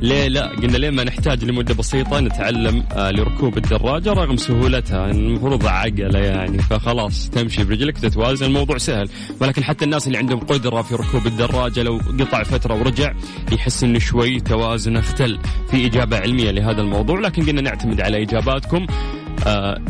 ليه 0.00 0.28
لا 0.28 0.46
قلنا 0.48 0.76
ليه 0.76 0.90
ما 0.90 1.04
نحتاج 1.04 1.44
لمدة 1.44 1.74
بسيطة 1.74 2.20
نتعلم 2.20 2.84
آه 2.92 3.10
لركوب 3.10 3.56
الدراجة 3.58 4.12
رغم 4.12 4.36
سهولتها 4.36 5.10
المفروض 5.10 5.66
عقله 5.66 6.18
يعني 6.18 6.58
فخلاص 6.58 7.30
تمشي 7.30 7.64
برجلك 7.64 7.98
تتوازن 7.98 8.46
الموضوع 8.46 8.78
سهل. 8.78 9.08
ولكن 9.40 9.64
حتى 9.64 9.84
الناس 9.84 10.06
اللي 10.06 10.18
عندهم 10.18 10.38
قدرة 10.40 10.82
في 10.82 10.94
ركوب 10.94 11.26
الدراجة 11.26 11.82
لو 11.82 12.00
قطع 12.20 12.42
فترة 12.42 12.74
ورجع 12.74 13.12
يحس 13.52 13.84
إنه 13.84 13.98
شوي 13.98 14.40
توازنه 14.40 15.00
اختل 15.00 15.38
في 15.70 15.86
إجابة 15.86 16.18
علمية 16.18 16.50
لهذا 16.50 16.80
الموضوع. 16.80 17.20
لكن 17.20 17.46
قلنا 17.46 17.60
نعتمد 17.60 18.00
على 18.00 18.22
إجاباتكم. 18.22 18.86
آه، 18.90 19.21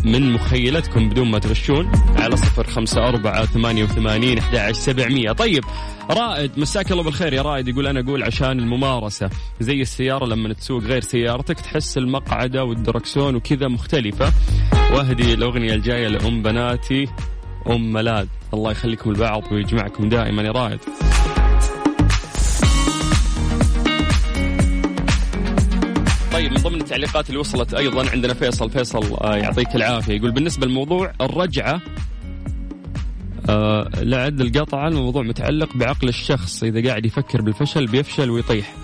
من 0.04 0.32
مخيلتكم 0.32 1.08
بدون 1.08 1.30
ما 1.30 1.38
تغشون 1.38 1.92
على 2.16 2.36
صفر 2.36 2.66
خمسة 2.66 3.08
أربعة 3.08 3.46
ثمانية 3.46 3.84
وثمانين 3.84 4.38
أحد 4.38 4.72
سبعمية. 4.72 5.32
طيب 5.32 5.64
رائد 6.10 6.58
مساك 6.58 6.92
الله 6.92 7.02
بالخير 7.02 7.32
يا 7.32 7.42
رائد. 7.42 7.68
يقول 7.68 7.86
أنا 7.86 8.00
أقول 8.00 8.22
عشان 8.22 8.58
الممارسة 8.58 9.30
زي 9.60 9.82
السيارة 9.82 10.26
لما 10.26 10.52
تسوق 10.52 10.82
غير 10.82 11.00
سيارتك 11.00 11.60
تحس 11.60 11.98
المقعدة 11.98 12.64
والدركسون 12.64 13.34
وكذا 13.34 13.68
مختلفة. 13.68 14.32
واهدي 14.92 15.34
الأغنية 15.34 15.74
الجاية 15.74 16.08
لأم 16.08 16.42
بناتي 16.42 17.08
أم 17.70 17.92
ملاد 17.92 18.28
الله 18.54 18.70
يخليكم 18.70 19.10
البعض 19.10 19.52
ويجمعكم 19.52 20.08
دائما 20.08 20.42
يا 20.42 20.50
رائد. 20.50 20.80
طيب 26.42 26.52
من 26.52 26.62
ضمن 26.62 26.80
التعليقات 26.80 27.28
اللي 27.28 27.40
وصلت 27.40 27.74
أيضا 27.74 28.10
عندنا 28.10 28.34
فيصل. 28.34 28.70
فيصل 28.70 29.14
آه، 29.14 29.36
يعطيك 29.36 29.76
العافية. 29.76 30.14
يقول 30.14 30.30
بالنسبة 30.30 30.66
للموضوع 30.66 31.12
الرجعة 31.20 31.80
آه 33.48 33.90
لعد 33.96 34.40
القطعه 34.40 34.88
الموضوع 34.88 35.22
متعلق 35.22 35.76
بعقل 35.76 36.08
الشخص. 36.08 36.62
إذا 36.62 36.88
قاعد 36.88 37.06
يفكر 37.06 37.42
بالفشل 37.42 37.86
بيفشل 37.86 38.30
ويطيح. 38.30 38.74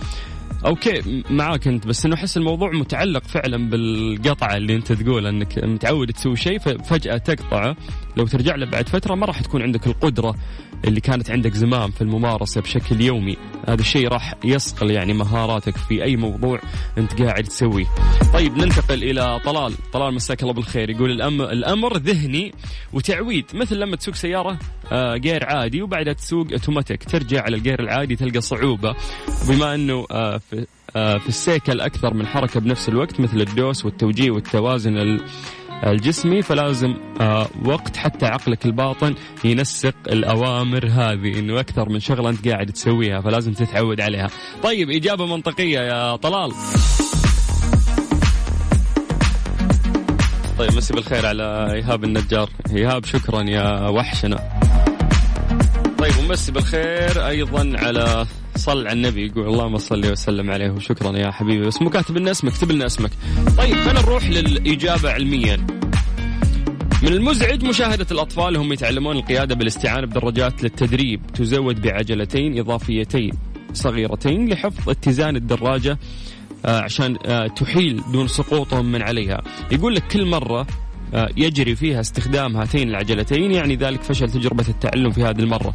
أوكي 0.68 1.22
معاك 1.30 1.68
أنت 1.68 1.86
بس 1.86 2.06
إنه 2.06 2.14
أحس 2.14 2.36
الموضوع 2.36 2.70
متعلق 2.70 3.24
فعلا 3.24 3.70
بالقطعة 3.70 4.56
اللي 4.56 4.74
أنت 4.74 4.92
تقول 4.92 5.26
أنك 5.26 5.58
متعود 5.64 6.12
تسوي 6.12 6.36
شيء 6.36 6.58
ففجأة 6.58 7.16
تقطعه 7.16 7.76
لو 8.16 8.26
ترجع 8.26 8.54
له 8.54 8.66
بعد 8.66 8.88
فترة 8.88 9.14
ما 9.14 9.26
راح 9.26 9.40
تكون 9.40 9.62
عندك 9.62 9.86
القدرة 9.86 10.34
اللي 10.84 11.00
كانت 11.00 11.30
عندك 11.30 11.54
زمام 11.54 11.90
في 11.90 12.02
الممارسة 12.02 12.60
بشكل 12.60 13.00
يومي. 13.00 13.36
هذا 13.68 13.80
الشيء 13.80 14.08
راح 14.08 14.34
يصقل 14.44 14.90
يعني 14.90 15.12
مهاراتك 15.12 15.76
في 15.76 16.04
أي 16.04 16.16
موضوع 16.16 16.60
أنت 16.98 17.22
قاعد 17.22 17.44
تسويه. 17.44 17.86
طيب 18.32 18.56
ننتقل 18.56 19.02
إلى 19.02 19.40
طلال. 19.44 19.72
طلال 19.92 20.14
مساك 20.14 20.42
الله 20.42 20.52
بالخير. 20.52 20.90
يقول 20.90 21.10
الامر 21.10 21.52
الأمر 21.52 21.96
ذهني 21.96 22.52
وتعويد. 22.92 23.44
مثل 23.54 23.76
لما 23.78 23.96
تسوق 23.96 24.14
سيارة 24.14 24.58
جير 24.92 25.44
عادي 25.44 25.82
وبعدها 25.82 26.12
تسوق 26.12 26.46
اوتوماتيك 26.52 27.04
ترجع 27.04 27.42
على 27.42 27.56
الجير 27.56 27.80
العادي 27.80 28.16
تلقى 28.16 28.40
صعوبة. 28.40 28.94
بما 29.48 29.74
إنه 29.74 30.06
آه، 30.10 30.38
في 30.50 30.66
آه، 30.96 31.18
في 31.18 31.28
السيكل 31.28 31.80
أكثر 31.80 32.14
من 32.14 32.26
حركة 32.26 32.60
بنفس 32.60 32.88
الوقت 32.88 33.20
مثل 33.20 33.40
الدوس 33.40 33.84
والتوجيه 33.84 34.30
والتوازن 34.30 34.96
ال- 34.96 35.20
الجسمي 35.86 36.42
فلازم 36.42 36.94
آه، 37.20 37.46
وقت 37.64 37.96
حتى 37.96 38.26
عقلك 38.26 38.66
الباطن 38.66 39.14
ينسق 39.44 39.94
الأوامر 40.08 40.86
هذه 40.86 41.38
إنه 41.38 41.60
أكثر 41.60 41.88
من 41.88 42.00
شغلة 42.00 42.30
أنت 42.30 42.48
قاعد 42.48 42.66
تسويها 42.72 43.20
فلازم 43.20 43.52
تتعود 43.52 44.00
عليها. 44.00 44.28
طيب 44.62 44.90
إجابة 44.90 45.26
منطقية 45.26 45.80
يا 45.80 46.16
طلال. 46.16 46.52
طيب 50.58 50.72
مسي 50.76 50.94
بالخير 50.94 51.26
على 51.26 51.72
إيهاب 51.72 52.04
النجار. 52.04 52.50
إيهاب 52.76 53.04
شكرا 53.04 53.42
يا 53.42 53.88
وحشنا. 53.88 54.57
طيب 55.98 56.12
ومسي 56.18 56.52
بالخير 56.52 57.28
أيضا 57.28 57.72
على 57.78 58.26
صل 58.56 58.86
على 58.86 58.92
النبي. 58.92 59.26
يقول 59.26 59.46
اللهم 59.46 59.78
صل 59.78 60.12
وسلم 60.12 60.50
عليه 60.50 60.70
وشكرا 60.70 61.16
يا 61.18 61.30
حبيبي. 61.30 61.66
بس 61.66 61.82
مو 61.82 61.90
كاتب 61.90 62.16
لنا 62.16 62.30
اسمك 62.30 62.52
اكتب 62.52 62.72
لنا 62.72 62.86
اسمك. 62.86 63.10
طيب 63.58 63.74
خلينا 63.76 64.00
نروح 64.00 64.24
للإجابة 64.28 65.10
علميا. 65.10 65.56
من 67.02 67.12
المزعج 67.12 67.64
مشاهدة 67.64 68.06
الأطفال 68.10 68.56
هم 68.56 68.72
يتعلمون 68.72 69.16
القيادة 69.16 69.54
بالاستعانة 69.54 70.06
بدراجات 70.06 70.62
للتدريب. 70.62 71.20
تزود 71.34 71.80
بعجلتين 71.82 72.58
إضافيتين 72.58 73.32
صغيرتين 73.72 74.48
لحفظ 74.48 74.90
اتزان 74.90 75.36
الدراجة 75.36 75.98
آه، 76.64 76.80
عشان 76.80 77.16
آه، 77.26 77.46
تحيل 77.46 78.02
دون 78.12 78.28
سقوطهم 78.28 78.92
من 78.92 79.02
عليها. 79.02 79.42
يقول 79.72 79.94
لك 79.94 80.06
كل 80.06 80.24
مرة 80.26 80.66
يجري 81.36 81.74
فيها 81.76 82.00
استخدام 82.00 82.56
هاتين 82.56 82.88
العجلتين 82.88 83.50
يعني 83.50 83.76
ذلك 83.76 84.02
فشل 84.02 84.30
تجربة 84.30 84.64
التعلم 84.68 85.10
في 85.10 85.22
هذه 85.22 85.40
المرة. 85.40 85.74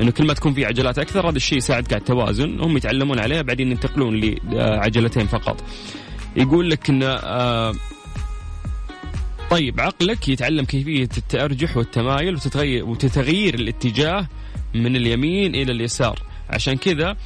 إنه 0.00 0.10
كل 0.10 0.26
ما 0.26 0.34
تكون 0.34 0.54
في 0.54 0.64
عجلات 0.64 0.98
أكثر 0.98 1.28
هذا 1.28 1.36
الشيء 1.36 1.58
يساعدك 1.58 1.92
على 1.92 2.00
التوازن 2.00 2.60
هم 2.60 2.76
يتعلمون 2.76 3.18
عليها 3.18 3.42
بعدين 3.42 3.70
ينتقلون 3.70 4.20
لعجلتين 4.52 5.26
فقط. 5.26 5.64
يقول 6.36 6.70
لك 6.70 6.90
إن 6.90 7.18
طيب 9.50 9.80
عقلك 9.80 10.28
يتعلم 10.28 10.64
كيفية 10.64 11.08
التأرجح 11.18 11.76
والتمايل 11.76 12.34
وتتغير 12.34 12.84
وتتغيير 12.84 13.54
الاتجاه 13.54 14.28
من 14.74 14.96
اليمين 14.96 15.54
إلى 15.54 15.72
اليسار. 15.72 16.22
عشان 16.50 16.76
كذا 16.76 17.08
آه، 17.10 17.16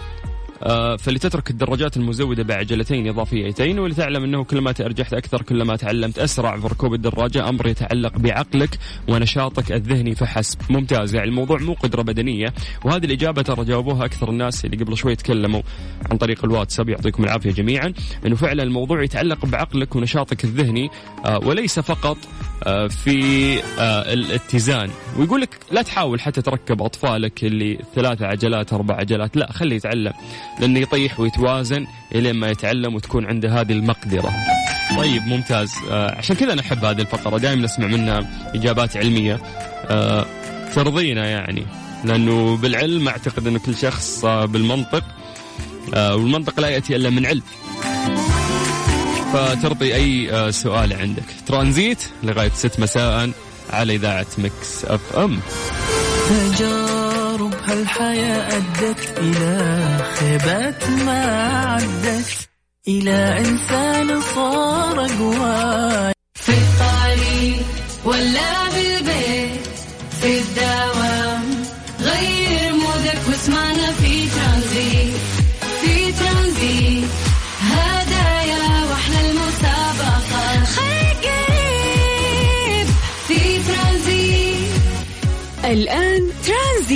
فلتترك 0.99 1.51
الدراجات 1.51 1.97
المزودة 1.97 2.43
بعجلتين 2.43 3.09
إضافيتين 3.09 3.79
ولتعلم 3.79 4.25
أنه 4.25 4.45
كلما 4.45 4.73
تأرجحت 4.73 5.15
أكثر 5.15 5.43
كلما 5.43 5.77
تعلمت 5.77 6.19
أسرع. 6.19 6.59
في 6.59 6.67
ركوب 6.67 6.95
الدراجة 6.95 7.49
أمر 7.49 7.67
يتعلق 7.67 8.19
بعقلك 8.19 8.79
ونشاطك 9.09 9.73
الذهني 9.73 10.15
فحسب. 10.15 10.59
ممتاز. 10.71 11.15
يعني 11.15 11.29
الموضوع 11.29 11.59
مو 11.59 11.73
قدرة 11.73 12.03
بدنية 12.03 12.55
وهذه 12.85 13.05
الإجابة 13.05 13.43
ترى 13.43 13.65
جاوبوها 13.65 14.05
أكثر 14.05 14.31
الناس 14.31 14.65
اللي 14.65 14.77
قبل 14.77 14.97
شوي 14.97 15.17
تكلموا 15.17 15.63
عن 16.11 16.17
طريق 16.17 16.45
الواتساب. 16.45 16.89
يعطيكم 16.89 17.25
العافية 17.25 17.51
جميعا. 17.51 17.93
أنه 18.27 18.37
فعلا 18.37 18.63
الموضوع 18.63 19.03
يتعلق 19.03 19.47
بعقلك 19.47 19.97
ونشاطك 19.97 20.45
الذهني 20.45 20.91
آه، 21.25 21.39
وليس 21.39 21.81
فقط 21.81 22.17
آه، 22.67 22.87
في 22.87 23.59
الاتزان. 24.13 24.91
ويقول 25.19 25.41
لك 25.41 25.59
لا 25.73 25.83
تحاول 25.83 26.21
حتى 26.21 26.43
تركب 26.43 26.83
أطفالك 26.83 27.45
اللي 27.45 27.79
ثلاثة 27.95 28.27
عجلات 28.27 28.73
أربع 28.73 28.95
عجلات. 28.95 29.37
لا 29.37 29.53
خليه 29.53 29.77
يتعلم. 29.77 30.13
لأنه 30.61 30.81
يطيح 30.81 31.21
ويتوازن 31.21 31.87
إلين 32.15 32.37
ما 32.37 32.49
يتعلم 32.51 32.95
وتكون 32.95 33.27
عنده 33.27 33.61
هذه 33.61 33.73
المقدرة. 33.73 34.33
طيب 34.97 35.27
ممتاز. 35.27 35.73
آه 35.91 36.19
عشان 36.19 36.37
كذا 36.37 36.55
نحب 36.55 36.85
هذه 36.85 37.01
الفقرة. 37.01 37.39
دائما 37.39 37.65
نسمع 37.65 37.87
منها 37.87 38.27
إجابات 38.55 38.97
علمية. 38.97 39.41
آه 39.87 40.27
ترضينا 40.75 41.27
يعني 41.27 41.67
لأنه 42.05 42.57
بالعلم 42.57 43.09
أعتقد 43.09 43.47
أنه 43.47 43.59
كل 43.59 43.75
شخص 43.77 44.25
بالمنطق. 44.25 45.05
آه 45.95 46.17
والمنطق 46.17 46.61
لا 46.61 46.69
يأتي 46.69 46.97
إلا 46.97 47.11
من 47.11 47.27
علم. 47.27 47.43
فترضي 49.33 50.31
آه 50.31 50.51
سؤال 50.51 50.93
عندك. 50.93 51.25
ترانزيت 51.47 52.03
لغاية 52.23 52.51
ست 52.51 52.81
مساء 52.81 53.31
على 53.71 53.95
إذاعة 53.95 54.27
مكس 54.39 54.87
أم. 55.17 55.41
تجارب 56.29 57.02
هالحياة 57.73 58.57
أدت 58.57 59.19
إلى 59.19 59.77
خيبات 60.19 60.91
ما 60.91 61.23
عدت 61.73 62.49
إلى 62.89 63.39
إنسان 63.39 64.21
صار 64.35 64.99
قوي 64.99 66.13
في 66.35 66.53
الطريق 66.53 67.67
ولا 68.05 68.69
بالبيت 68.75 69.67
في 70.21 70.39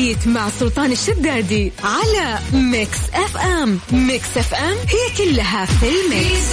ترانزيت 0.07 0.29
مع 0.29 0.49
سلطان 0.49 0.93
الشدادي 0.93 1.73
على 1.85 2.39
ميكس 2.53 2.99
اف 3.15 3.37
ام. 3.37 3.79
ميكس 3.93 4.37
اف 4.37 4.55
ام 4.55 4.77
هي 4.77 5.17
كلها 5.19 5.65
في 5.65 5.87
ال 5.87 5.99
mix. 5.99 6.47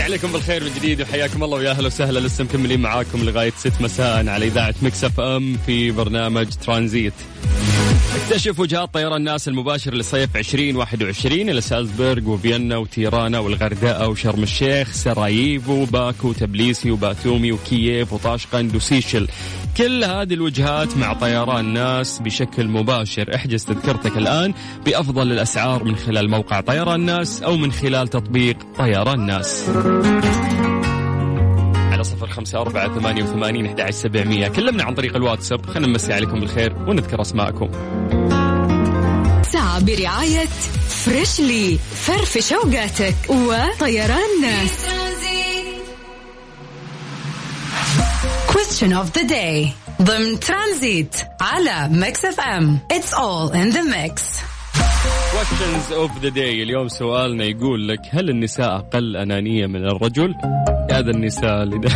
عليكم 0.00 0.32
بالخير 0.32 0.64
من 0.64 0.70
جديد 0.76 1.02
وحياكم 1.02 1.44
الله 1.44 1.58
ويا 1.58 1.70
أهلا 1.70 1.86
وسهلا. 1.86 2.18
لسه 2.18 2.44
مكملين 2.44 2.80
معاكم 2.80 3.24
لغاية 3.24 3.52
6 3.58 3.82
مساء 3.82 4.28
على 4.28 4.46
إذاعة 4.46 4.74
مكس 4.82 5.04
اف 5.04 5.20
ام 5.20 5.56
في 5.66 5.90
برنامج 5.90 6.46
ترانزيت. 6.66 7.12
اكتشف 8.28 8.60
وجهات 8.60 8.94
طيران 8.94 9.16
ناس 9.16 9.48
المباشر 9.48 9.94
لصيف 9.94 10.36
2021 10.36 11.48
إلى 11.50 11.60
سالزبورغ 11.60 12.30
وفيينا 12.30 12.76
وتيرانا 12.76 13.38
والغردقة 13.38 14.08
وشرم 14.08 14.42
الشيخ 14.42 14.92
سراييفو 14.92 15.72
وباكو 15.72 16.28
وتبليسي 16.28 16.90
وباتومي 16.90 17.52
وكييف 17.52 18.12
وطاشقند 18.12 18.76
وسيشل 18.76 19.28
كل 19.76 20.04
هذه 20.04 20.34
الوجهات 20.34 20.96
مع 20.96 21.12
طيران 21.12 21.72
ناس 21.72 22.18
بشكل 22.18 22.68
مباشر. 22.68 23.34
احجز 23.34 23.64
تذكرتك 23.64 24.16
الآن 24.16 24.54
بأفضل 24.86 25.32
الأسعار 25.32 25.84
من 25.84 25.96
خلال 25.96 26.30
موقع 26.30 26.60
طيران 26.60 27.00
ناس 27.00 27.42
أو 27.42 27.56
من 27.56 27.72
خلال 27.72 28.08
تطبيق 28.08 28.56
طيران 28.78 29.26
ناس 29.26 29.64
على 31.98 32.04
صفر 32.04 32.26
خمسة 32.26 32.60
أربعة 32.60 32.98
ثمانية 32.98 33.22
وثمانين 33.22 33.66
أحد 33.80 33.90
سبعمية. 33.90 34.48
كلمنا 34.48 34.84
عن 34.84 34.94
طريق 34.94 35.16
الواتساب. 35.16 35.66
خلينا 35.66 35.86
نمسي 35.86 36.12
عليكم 36.12 36.40
بالخير 36.40 36.76
ونذكر 36.88 37.20
أسماءكم. 37.20 37.70
ساعة 39.58 39.80
برعاية 39.80 40.48
فريشلي 41.04 41.78
فرفش 42.06 42.52
اوقاتك 42.52 43.14
وطيران. 43.28 44.40
ناس 44.42 44.70
ترانزيت 44.86 45.78
Question 48.48 48.92
of 48.92 49.12
the 49.20 49.24
day. 49.28 49.68
ضمن 50.02 50.40
ترانزيت 50.40 51.16
على 51.40 51.88
ميكس 51.92 52.24
اف 52.24 52.40
ام 52.40 52.78
It's 52.92 53.12
all 53.12 53.52
in 53.52 53.74
the 53.76 53.82
mix. 53.82 54.22
Questions 55.38 55.92
of 55.92 56.10
the 56.22 56.30
day 56.30 56.62
اليوم 56.62 56.88
سؤالنا 56.88 57.44
يقول 57.44 57.88
لك 57.88 58.00
هل 58.10 58.30
النساء 58.30 58.76
أقل 58.76 59.16
أنانية 59.16 59.66
من 59.66 59.84
الرجل؟ 59.84 60.34
يا 60.90 61.02
ذا 61.02 61.10
النساء 61.10 61.62
اللي 61.62 61.78
ده. 61.78 61.90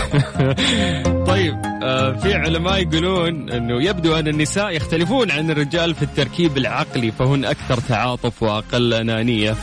طيب 1.32 1.54
آه 1.82 2.12
في 2.12 2.34
علماء 2.34 2.82
يقولون 2.82 3.50
إنه 3.50 3.82
يبدو 3.82 4.14
أن 4.14 4.28
النساء 4.28 4.70
يختلفون 4.70 5.30
عن 5.30 5.50
الرجال 5.50 5.94
في 5.94 6.02
التركيب 6.02 6.56
العقلي 6.56 7.12
فهن 7.12 7.44
أكثر 7.44 7.78
تعاطف 7.88 8.42
وأقل 8.42 8.94
أنانية 8.94 9.56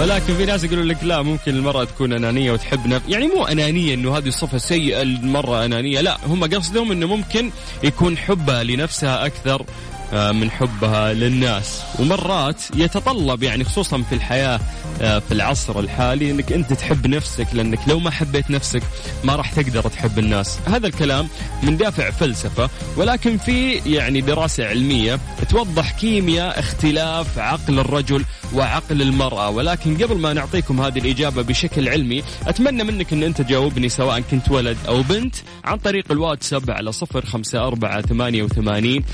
ولكن 0.00 0.34
في 0.34 0.46
ناس 0.46 0.64
يقولون 0.64 0.86
لك 0.86 1.04
لا 1.04 1.22
ممكن 1.22 1.54
المرأة 1.56 1.84
تكون 1.84 2.12
أنانية 2.12 2.52
وتحب 2.52 2.86
نف... 2.86 3.08
يعني 3.08 3.26
مو 3.26 3.44
أنانية 3.44 3.94
إنه 3.94 4.18
هذه 4.18 4.28
صفة 4.28 4.58
سيئة 4.58 5.02
المرة 5.02 5.64
أنانية 5.64 6.00
لا 6.00 6.16
هم 6.26 6.44
قصدهم 6.44 6.92
إنه 6.92 7.06
ممكن 7.06 7.50
يكون 7.84 8.16
حبها 8.16 8.64
لنفسها 8.64 9.26
أكثر 9.26 9.64
من 10.12 10.50
حبها 10.50 11.12
للناس. 11.12 11.82
ومرات 11.98 12.62
يتطلب 12.76 13.42
يعني 13.42 13.64
خصوصا 13.64 14.02
في 14.02 14.14
الحياة 14.14 14.60
آه، 15.02 15.18
في 15.18 15.32
العصر 15.32 15.80
الحالي 15.80 16.30
إنك 16.30 16.52
أنت 16.52 16.72
تحب 16.72 17.06
نفسك 17.06 17.46
لأنك 17.52 17.78
لو 17.86 17.98
ما 17.98 18.10
حبيت 18.10 18.50
نفسك 18.50 18.82
ما 19.24 19.36
راح 19.36 19.52
تقدر 19.52 19.82
تحب 19.82 20.18
الناس. 20.18 20.58
هذا 20.66 20.86
الكلام 20.86 21.28
من 21.62 21.76
دافع 21.76 22.10
فلسفة 22.10 22.70
ولكن 22.96 23.36
في 23.38 23.72
يعني 23.72 24.20
دراسة 24.20 24.66
علمية 24.68 25.18
توضح 25.50 25.92
كيمياء 25.92 26.58
اختلاف 26.58 27.38
عقل 27.38 27.78
الرجل 27.78 28.24
وعقل 28.54 29.02
المرأة. 29.02 29.50
ولكن 29.50 29.96
قبل 29.96 30.18
ما 30.18 30.32
نعطيكم 30.32 30.80
هذه 30.80 30.98
الإجابة 30.98 31.42
بشكل 31.42 31.88
علمي 31.88 32.22
أتمنى 32.46 32.84
منك 32.84 33.12
أن 33.12 33.22
أنت 33.22 33.42
تجاوبني 33.42 33.88
سواء 33.88 34.20
كنت 34.20 34.50
ولد 34.50 34.76
أو 34.88 35.02
بنت 35.02 35.34
عن 35.64 35.78
طريق 35.78 36.12
الواتساب 36.12 36.70
على 36.70 36.92
صفر 36.92 37.26
خمسة 37.26 37.66
أربعة 37.66 38.00
ثمانية 38.00 38.42
وثمانين 38.42 39.04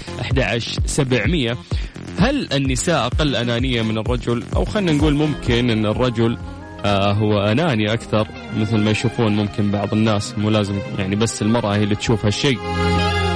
أحد 0.87 0.95
عشر 0.95 1.05
سبعمية. 1.05 1.57
هل 2.19 2.53
النساء 2.53 3.07
أقل 3.07 3.37
أنانية 3.37 3.83
من 3.83 3.99
الرجل؟ 3.99 4.45
أو 4.57 4.65
خلينا 4.65 4.93
نقول 4.93 5.15
ممكن 5.15 5.71
أن 5.71 5.87
الرجل 5.87 6.39
آه 6.85 7.13
هو 7.13 7.39
أناني 7.39 7.93
أكثر 7.93 8.29
مثل 8.57 8.77
ما 8.77 8.91
يشوفون 8.91 9.37
ممكن 9.37 9.71
بعض 9.71 9.93
الناس 9.93 10.35
مو 10.39 10.51
لازم 10.51 10.79
يعني 10.99 11.17
بس 11.17 11.43
المرأة 11.43 11.77
هي 11.77 11.83
اللي 11.83 11.95
تشوف 11.95 12.25
هالشيء. 12.25 12.59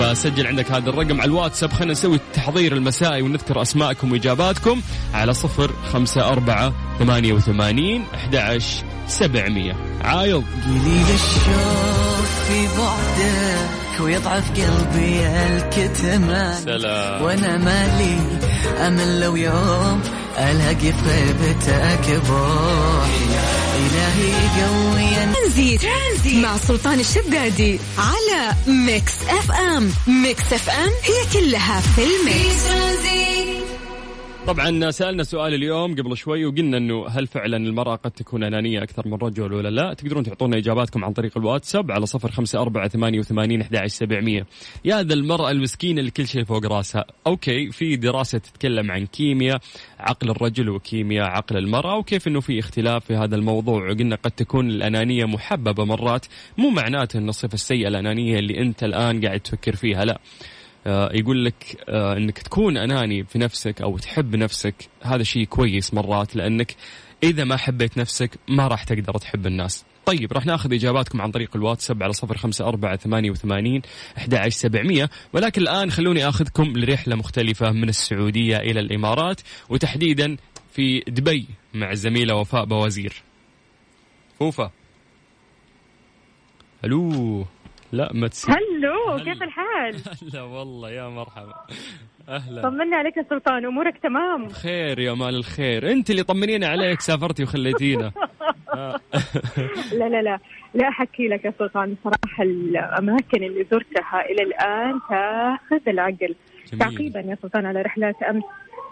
فسجل 0.01 0.47
عندك 0.47 0.73
هذا 0.73 0.91
الرقم 0.91 1.21
على 1.21 1.29
الواتساب. 1.29 1.73
خلينا 1.73 1.93
نسوي 1.93 2.17
التحضير 2.17 2.73
المسائي 2.73 3.23
ونذكر 3.23 3.63
أسماءكم 3.63 4.13
وإجاباتكم 4.13 4.81
على 5.15 5.35
صفر 5.35 5.71
خمسة 5.93 6.29
أربعة 6.29 6.73
ثمانية 6.99 7.33
وثمانين 7.33 8.05
أحد 8.15 8.59
سبعمية. 9.07 9.77
عايض 10.01 10.45
قليل 10.67 11.07
الشوق 11.15 12.25
في 12.49 12.67
ويضعف 14.01 14.51
قلبي 14.51 15.27
الكتمان 15.27 16.65
سلام. 16.65 17.23
وأنا 17.23 17.59
مالي 17.59 18.17
أمل 18.87 19.21
لو 19.21 19.37
يوم 19.37 20.01
الاقي 20.39 20.75
في 20.77 20.93
غيبتك 21.09 22.21
بروحي 22.29 23.25
إلهي 23.77 24.33
قوي 24.63 25.33
ترانزيت. 25.35 25.81
ترانزيت 25.83 26.45
مع 26.45 26.57
سلطان 26.57 27.01
الشدادي 27.01 27.79
على 27.99 28.55
ميكس 28.67 29.13
أف 29.29 29.51
أم 29.53 29.93
ميكس 30.07 30.53
أف 30.53 30.71
أم 30.71 30.91
هي 31.03 31.41
كلها 31.41 31.81
في 31.81 31.89
في 31.97 32.03
ال 32.03 32.18
mix 32.18 32.65
ترانزيت 32.65 33.40
طبعا 34.47 34.91
سألنا 34.91 35.23
سؤال 35.23 35.55
اليوم 35.55 35.95
قبل 35.95 36.17
شوي 36.17 36.45
وقلنا 36.45 36.77
إنه 36.77 37.07
هل 37.09 37.27
فعلا 37.27 37.57
المرأة 37.57 37.97
قد 37.97 38.11
تكون 38.11 38.45
أنانية 38.45 38.83
أكثر 38.83 39.09
من 39.09 39.15
رجل 39.15 39.53
ولا 39.53 39.69
لا؟ 39.69 39.95
تقدرون 39.95 40.25
تعطونا 40.25 40.57
إجاباتكم 40.59 41.05
عن 41.05 41.13
طريق 41.13 41.39
الواتساب 41.39 41.91
على 41.91 42.07
صفر 42.07 42.31
خمسة 42.31 42.61
أربعة 42.63 42.89
ثمانية 42.89 43.19
وثمانين 43.19 43.61
أحد 43.61 43.87
سبعمية. 43.87 44.47
يا 44.85 45.03
ذا 45.03 45.15
المرأة 45.15 45.51
المسكينة 45.51 46.01
اللي 46.01 46.11
كل 46.11 46.27
شيء 46.27 46.45
فوق 46.45 46.67
راسها. 46.67 47.05
okay 47.27 47.71
في 47.71 47.97
دراسة 47.97 48.39
تتكلم 48.39 48.91
عن 48.91 49.07
كيمياء 49.07 49.61
عقل 49.99 50.31
الرجل 50.31 50.69
وكيمياء 50.69 51.27
عقل 51.27 51.57
المرأة 51.57 51.97
وكيف 51.97 52.29
إنه 52.29 52.41
في 52.41 52.59
اختلاف 52.59 53.05
في 53.05 53.15
هذا 53.17 53.37
الموضوع 53.37 53.91
وقلنا 53.91 54.17
قد 54.17 54.31
تكون 54.31 54.71
الأنانية 54.71 55.25
محببة 55.25 55.85
مرات 55.85 56.27
مو 56.59 56.71
معناته 56.71 57.19
إن 57.19 57.29
الصفة 57.29 57.55
السيئة 57.55 57.89
الأنانية 57.89 58.39
اللي 58.39 58.59
أنت 58.61 58.85
الآن 58.85 59.27
قاعد 59.27 59.41
تفكر 59.41 59.77
فيها 59.77 60.05
لا. 60.05 60.21
آه، 60.87 61.11
يقول 61.15 61.45
لك 61.45 61.77
آه، 61.89 62.17
إنك 62.17 62.39
تكون 62.39 62.77
أناني 62.77 63.25
في 63.25 63.39
نفسك 63.39 63.83
أو 63.83 63.99
تحب 63.99 64.37
نفسك 64.37 64.75
هذا 65.03 65.23
شيء 65.23 65.45
كويس 65.45 65.95
مرات 65.95 66.37
لأنك 66.37 66.77
إذا 67.23 67.45
ما 67.45 67.57
حبيت 67.57 67.99
نفسك 67.99 68.31
ما 68.49 68.69
راح 68.69 68.85
تقدر 68.85 69.19
تحب 69.19 69.47
الناس. 69.47 69.85
طيب 70.07 70.33
راح 70.33 70.47
ناخذ 70.47 70.75
إجاباتكم 70.75 71.21
عن 71.21 71.31
طريق 71.31 71.57
الواتساب 71.57 72.03
على 72.03 72.13
صفر 72.13 72.37
خمسة 72.37 72.69
أربعة 72.69 72.97
ثمانية 72.97 73.31
وثمانين 73.31 73.83
أحد 74.19 74.49
سبعمية. 74.49 75.11
ولكن 75.33 75.63
الآن 75.63 75.91
خلوني 75.91 76.29
أخذكم 76.29 76.73
لرحلة 76.77 77.17
مختلفة 77.17 77.71
من 77.71 77.89
السعودية 77.89 78.57
إلى 78.57 78.81
الإمارات 78.81 79.41
وتحديدا 79.69 80.37
في 80.73 81.01
دبي 81.09 81.47
مع 81.75 81.91
الزميلة 81.91 82.35
وفاء 82.35 82.65
بوازير 82.65 83.23
فوفا. 84.39 84.71
ألو. 86.85 87.47
لا 87.93 88.11
ما 88.15 88.29
تسي 88.29 88.53
هلو. 88.53 89.25
كيف 89.25 89.43
الحال؟ 89.43 89.97
هلا 90.23 90.43
والله 90.43 90.91
يا 90.91 91.09
مرحبا. 91.09 91.55
أهلا. 92.29 92.63
طمنا 92.63 92.97
عليك 92.97 93.17
يا 93.17 93.25
سلطان 93.31 93.65
أمورك 93.67 93.99
تمام؟ 93.99 94.49
خير 94.49 94.99
يا 94.99 95.13
مال 95.13 95.35
الخير. 95.35 95.91
أنت 95.93 96.11
اللي 96.11 96.23
طمنينا 96.23 96.69
عليك 96.69 97.01
سافرتي 97.01 97.43
وخليتينا. 97.43 98.13
آه. 98.75 99.01
لا 99.99 100.09
لا 100.09 100.23
لا. 100.23 100.39
لا 100.75 100.89
أحكي 100.89 101.29
لك 101.29 101.45
يا 101.45 101.53
سلطان 101.59 101.97
صراحة 102.05 102.43
الأماكن 102.43 103.45
اللي 103.45 103.67
زرتها 103.71 104.21
إلى 104.31 104.43
الآن 104.43 105.01
تاخذ 105.09 105.89
العقل. 105.89 106.35
جميل. 106.73 106.79
تعقيبا 106.79 107.21
يا 107.21 107.39
سلطان 107.43 107.67
على 107.67 107.83
رحلات 107.83 108.23
أمس. 108.23 108.43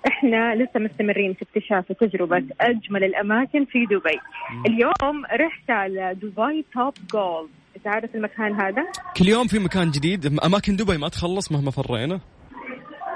إحنا 0.09 0.55
لسه 0.55 0.81
مستمرين 0.81 1.35
في 1.35 1.43
اكتشاف 1.43 1.91
وتجربه 1.91 2.45
أجمل 2.61 3.05
الأماكن 3.05 3.65
في 3.65 3.85
دبي. 3.87 4.21
اليوم 4.67 5.25
رحت 5.33 5.71
على 5.71 6.15
دبي 6.23 6.65
توب 6.75 6.95
جولد 7.13 7.49
تعرف 7.85 8.15
المكان 8.15 8.61
هذا؟ 8.61 8.87
كل 9.17 9.29
يوم 9.29 9.47
في 9.47 9.59
مكان 9.59 9.91
جديد. 9.91 10.27
أماكن 10.45 10.77
دبي 10.77 10.99
ما 10.99 11.09
تخلص 11.09 11.53
مهما 11.53 11.71
فرينا. 11.71 12.21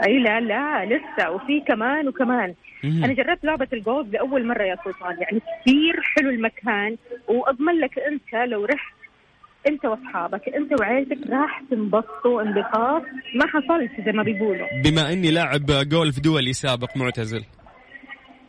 أي 0.07 0.19
لا 0.19 0.41
لا 0.41 0.85
لسه. 0.85 1.31
وفي 1.31 1.61
كمان 1.69 2.09
وكمان. 2.09 2.55
مهم. 2.85 3.05
أنا 3.05 3.13
جربت 3.13 3.45
لعبة 3.45 3.69
الجولف 3.73 4.13
لأول 4.13 4.47
مرة 4.47 4.63
يا 4.63 4.77
سلطان. 4.85 5.17
يعني 5.21 5.41
كثير 5.41 6.01
حلو 6.17 6.31
المكان. 6.31 6.97
وأضمن 7.29 7.81
لك 7.81 7.99
أنت 7.99 8.51
لو 8.51 8.65
رحت 8.65 8.95
أنت 9.69 9.85
وأصحابك 9.85 10.49
أنت 10.49 10.81
وعيلتك 10.81 11.31
راح 11.31 11.63
تنبسطوا 11.71 12.43
انبساط. 12.43 13.03
ما 13.35 13.47
حصلش 13.47 14.07
زي 14.07 14.13
ما 14.13 14.23
بيقولوا. 14.23 14.67
بما 14.85 15.13
إني 15.13 15.31
لاعب 15.31 15.67
جولف 15.67 16.21
دولي 16.21 16.53
سابق 16.53 16.97
معتزل. 16.97 17.45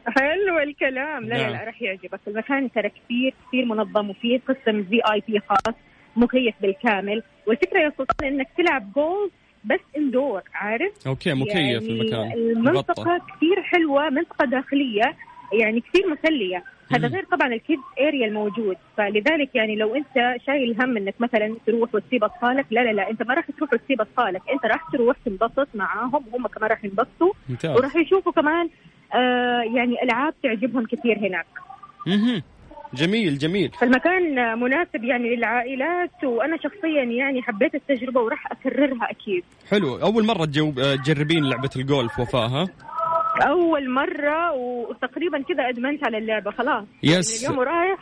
حلو 0.07 0.59
الكلام. 0.59 1.23
لا 1.23 1.37
نعم. 1.37 1.51
لا, 1.51 1.57
لا 1.57 1.63
راح 1.63 1.81
يعجبك. 1.81 2.19
المكان 2.27 2.71
ترى 2.71 2.89
كثير 2.89 3.33
كثير 3.47 3.65
منظم 3.65 4.09
وفيه 4.09 4.39
قسم 4.39 4.83
في 4.83 5.01
اي 5.13 5.23
بي 5.27 5.39
خاص. 5.39 5.75
مكيف 6.15 6.55
بالكامل. 6.61 7.23
والفكرة 7.47 7.79
يا 7.79 7.91
سلطان 7.97 8.33
إنك 8.33 8.47
تلعب 8.57 8.93
جولف 8.93 9.31
بس 9.65 9.79
indoor 9.97 10.41
عارف؟ 10.53 11.07
okay 11.07 11.33
مكيف 11.33 11.55
يعني 11.55 11.77
المكان. 11.77 12.31
المنطقة 12.31 13.03
مغطى. 13.03 13.33
كثير 13.35 13.61
حلوة 13.61 14.09
منطقة 14.09 14.45
داخلية 14.45 15.15
يعني 15.53 15.81
كثير 15.81 16.09
مسلية. 16.09 16.63
هذا. 16.91 17.07
غير 17.07 17.25
طبعا 17.31 17.53
ال 17.53 17.59
kids 17.59 17.81
area 17.99 18.27
الموجود. 18.27 18.77
فلذلك 18.97 19.55
يعني 19.55 19.75
لو 19.75 19.95
أنت 19.95 20.41
شايل 20.45 20.81
هم 20.81 20.97
إنك 20.97 21.15
مثلا 21.19 21.55
تروح 21.67 21.95
وتسيب 21.95 22.23
أطفالك 22.23 22.65
لا 22.71 22.79
لا 22.79 22.93
لا 22.93 23.09
أنت 23.09 23.23
ما 23.23 23.33
راح 23.33 23.45
تروح 23.57 23.73
وتسيب 23.73 24.01
أطفالك. 24.01 24.41
أنت 24.53 24.65
راح 24.65 24.89
تروح 24.91 25.17
تنبسط 25.25 25.67
معاهم 25.73 26.23
وهم 26.31 26.47
كمان 26.47 26.69
راح 26.69 26.83
ينبسطوا. 26.83 27.33
وراح 27.65 27.95
يشوفوا 27.95 28.31
كمان 28.31 28.69
آه 29.13 29.61
يعني 29.75 30.03
ألعاب 30.03 30.33
تعجبهم 30.43 30.85
كثير 30.85 31.17
هناك. 31.17 31.45
جميل 32.93 33.37
جميل. 33.37 33.71
فالمكان 33.81 34.59
مناسب 34.59 35.03
يعني 35.03 35.35
للعائلات 35.35 36.23
وأنا 36.23 36.57
شخصيا 36.57 37.03
يعني 37.03 37.41
حبيت 37.41 37.75
التجربة 37.75 38.21
وراح 38.21 38.51
أكررها 38.51 39.09
أكيد. 39.11 39.43
حلو. 39.71 39.95
أول 39.95 40.25
مرة 40.25 40.45
تجربين 40.45 41.43
لعبة 41.49 41.69
الجولف 41.75 42.19
وفاء 42.19 42.47
ها؟ 42.47 42.67
أول 43.47 43.89
مرة 43.89 44.51
وتقريبا 44.51 45.41
كذا 45.41 45.69
أدمنت 45.69 46.05
على 46.05 46.17
اللعبة 46.17 46.51
خلاص. 46.51 46.85
yes 47.03 47.43
اليوم 47.45 47.57
ورايح 47.59 47.99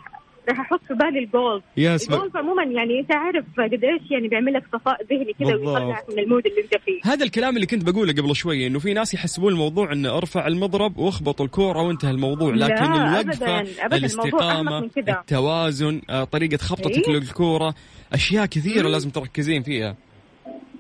راح 0.50 0.60
أحط 0.60 0.80
في 0.88 0.94
بالي 0.94 1.20
الجولف 1.20 1.64
yes 1.78 2.10
الجولف 2.10 2.38
عموما 2.38 2.64
يعني 2.64 3.00
أنت 3.00 3.12
عارف 3.12 3.46
قد 3.58 3.84
إيش 3.84 4.12
يعني 4.12 4.28
بيعمل 4.28 4.54
لك 4.54 4.64
صفاء 4.74 5.04
ذهني 5.04 5.34
كذا. 5.40 5.56
ويطلعك 5.56 6.10
من 6.10 6.20
ال 6.20 6.25
mood 6.25 6.48
اللي 6.48 6.62
أنت 6.62 6.78
فيه 6.86 7.12
هذا 7.12 7.26
الكلام 7.26 7.56
اللي 7.56 7.68
كنت 7.68 7.90
بقوله 7.90 8.14
قبل 8.14 8.36
شوي 8.36 8.68
إنه 8.68 8.80
في 8.80 8.94
ناس 8.94 9.14
يحسبون 9.14 9.54
الموضوع 9.54 9.92
إنه 9.94 10.18
أرفع 10.18 10.48
المضرب 10.48 10.98
واخبط 10.98 11.42
الكورة 11.42 11.82
وانتهى 11.82 12.12
الموضوع 12.12 12.54
لا، 12.56 12.66
لكن 12.66 12.84
الوقفة 12.84 13.60
أبداً، 13.60 13.86
أبداً، 13.86 13.98
الاستقامة. 13.98 14.90
التوازن 14.98 16.02
آه، 16.10 16.24
طريقة 16.24 16.58
خبطتك 16.58 17.08
إيه. 17.10 17.14
للكورة 17.14 17.76
أشياء 18.14 18.46
كثيرة 18.46 18.88
لازم 18.90 19.10
تركزين 19.10 19.64
فيها 19.64 19.96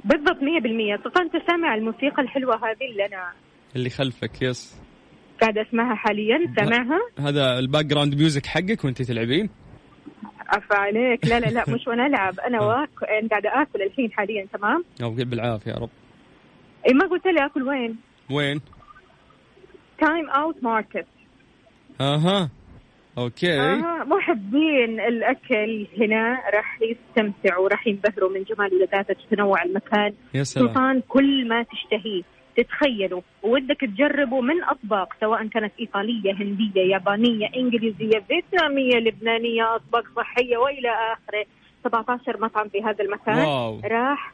بالضبط 0.05 0.37
100% 0.41 0.95
طبعا 0.95 1.25
أنت 1.25 1.47
سامع 1.47 1.75
الموسيقى 1.75 2.21
الحلوة 2.21 2.55
هذه 2.55 2.91
اللي 2.91 3.05
أنا 3.05 3.31
اللي 3.75 3.89
خلفك 3.89 4.41
yes 4.41 4.80
قاعدة 5.41 5.61
أسمعها 5.61 5.95
حاليا 5.95 6.53
سامعها؟ 6.55 6.99
هذا 7.19 7.59
ال 7.59 7.85
background 7.85 8.15
music 8.15 8.45
حقك 8.45 8.85
وأنت 8.85 9.01
تلعبين؟ 9.01 9.49
عفا 10.47 10.75
عليك. 10.75 11.25
لا 11.25 11.39
لا 11.39 11.47
لا 11.47 11.63
مش 11.69 11.87
وأنا 11.87 12.05
ألعب. 12.05 12.39
أنا 12.39 12.61
واكل 12.67 13.05
أنا 13.05 13.27
قاعدة 13.29 13.61
آكل 13.61 13.81
الحين 13.81 14.11
حاليا 14.11 14.47
تمام؟ 14.53 14.83
بالعافية 14.99 15.71
يا 15.71 15.77
رب. 15.77 15.89
اي 16.87 16.93
ما 16.93 17.07
قلت 17.07 17.25
لي 17.27 17.45
آكل 17.45 17.63
وين؟ 17.63 17.95
وين؟ 18.31 18.61
Time 20.01 20.29
Out 20.29 20.63
Market 20.63 21.07
أها. 22.01 22.49
أوكي. 23.17 23.59
آه 23.59 24.03
محبين 24.03 24.99
الأكل 24.99 25.87
هنا 25.97 26.39
راح 26.53 26.79
يستمتعوا 26.81 27.69
راح 27.69 27.87
ينبهروا 27.87 28.29
من 28.29 28.43
جمال 28.43 28.73
ولذاذة 28.73 29.15
تنوع 29.31 29.63
المكان. 29.63 30.13
يا 30.33 30.43
سلام. 30.43 30.67
سلطان 30.67 31.01
كل 31.07 31.47
ما 31.47 31.63
تشتهيه. 31.63 32.21
تتخيلوا 32.57 33.21
ودك 33.43 33.79
تجربوا 33.81 34.41
من 34.41 34.63
أطباق 34.63 35.13
سواء 35.21 35.47
كانت 35.47 35.73
إيطالية 35.79 36.33
هندية 36.33 36.81
يابانية 36.81 37.47
إنجليزية 37.55 38.19
فيتنامية 38.27 38.95
لبنانية 38.95 39.75
أطباق 39.75 40.03
صحية 40.15 40.57
وإلى 40.57 40.89
آخره. 40.89 41.45
17 41.83 42.41
مطعم 42.41 42.69
في 42.69 42.83
هذا 42.83 43.03
المكان. 43.03 43.37
واو. 43.37 43.81
راح 43.85 44.33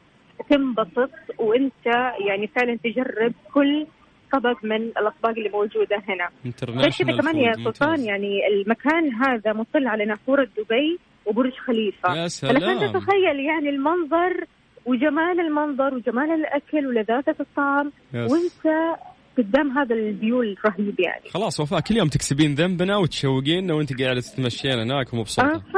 تنبسط 0.49 1.11
وأنت 1.37 1.85
يعني 2.27 2.47
فعلا 2.47 2.77
تجرب 2.83 3.33
كل 3.53 3.87
طبق 4.33 4.57
من 4.63 4.81
الأطباق 4.81 5.31
اللي 5.37 5.49
موجودة 5.49 6.01
هنا. 6.07 6.29
غير 6.69 6.89
كذا 6.89 7.17
كمان 7.17 7.37
يا 7.37 7.53
سلطان. 7.53 7.99
يعني 7.99 8.47
المكان 8.47 9.13
هذا 9.13 9.53
مطل 9.53 9.87
على 9.87 10.05
نافورة 10.05 10.47
دبي 10.57 10.99
وبرج 11.25 11.53
خليفة. 11.53 12.15
يا 12.15 12.27
فلك 12.27 12.59
سلام. 12.59 12.91
تتخيل 12.91 13.39
يعني 13.39 13.69
المنظر 13.69 14.45
وجمال 14.87 15.39
المنظر 15.39 15.93
وجمال 15.93 16.31
الأكل 16.31 16.87
ولذاذة 16.87 17.35
الطعم 17.39 17.91
yes. 18.13 18.31
وأنت 18.31 18.95
قدام 19.37 19.77
هذا 19.77 19.95
ال 19.95 20.04
view 20.04 20.41
الرهيب 20.41 20.99
يعني 20.99 21.29
خلاص 21.33 21.59
وفاء 21.59 21.79
كل 21.79 21.97
يوم 21.97 22.07
تكسبين 22.07 22.55
ذنبنا 22.55 22.97
وتشوقينا 22.97 23.73
وأنت 23.73 24.01
قاعدة 24.01 24.21
تتمشين 24.21 24.79
هناك 24.79 25.13
ومبسوطه. 25.13 25.61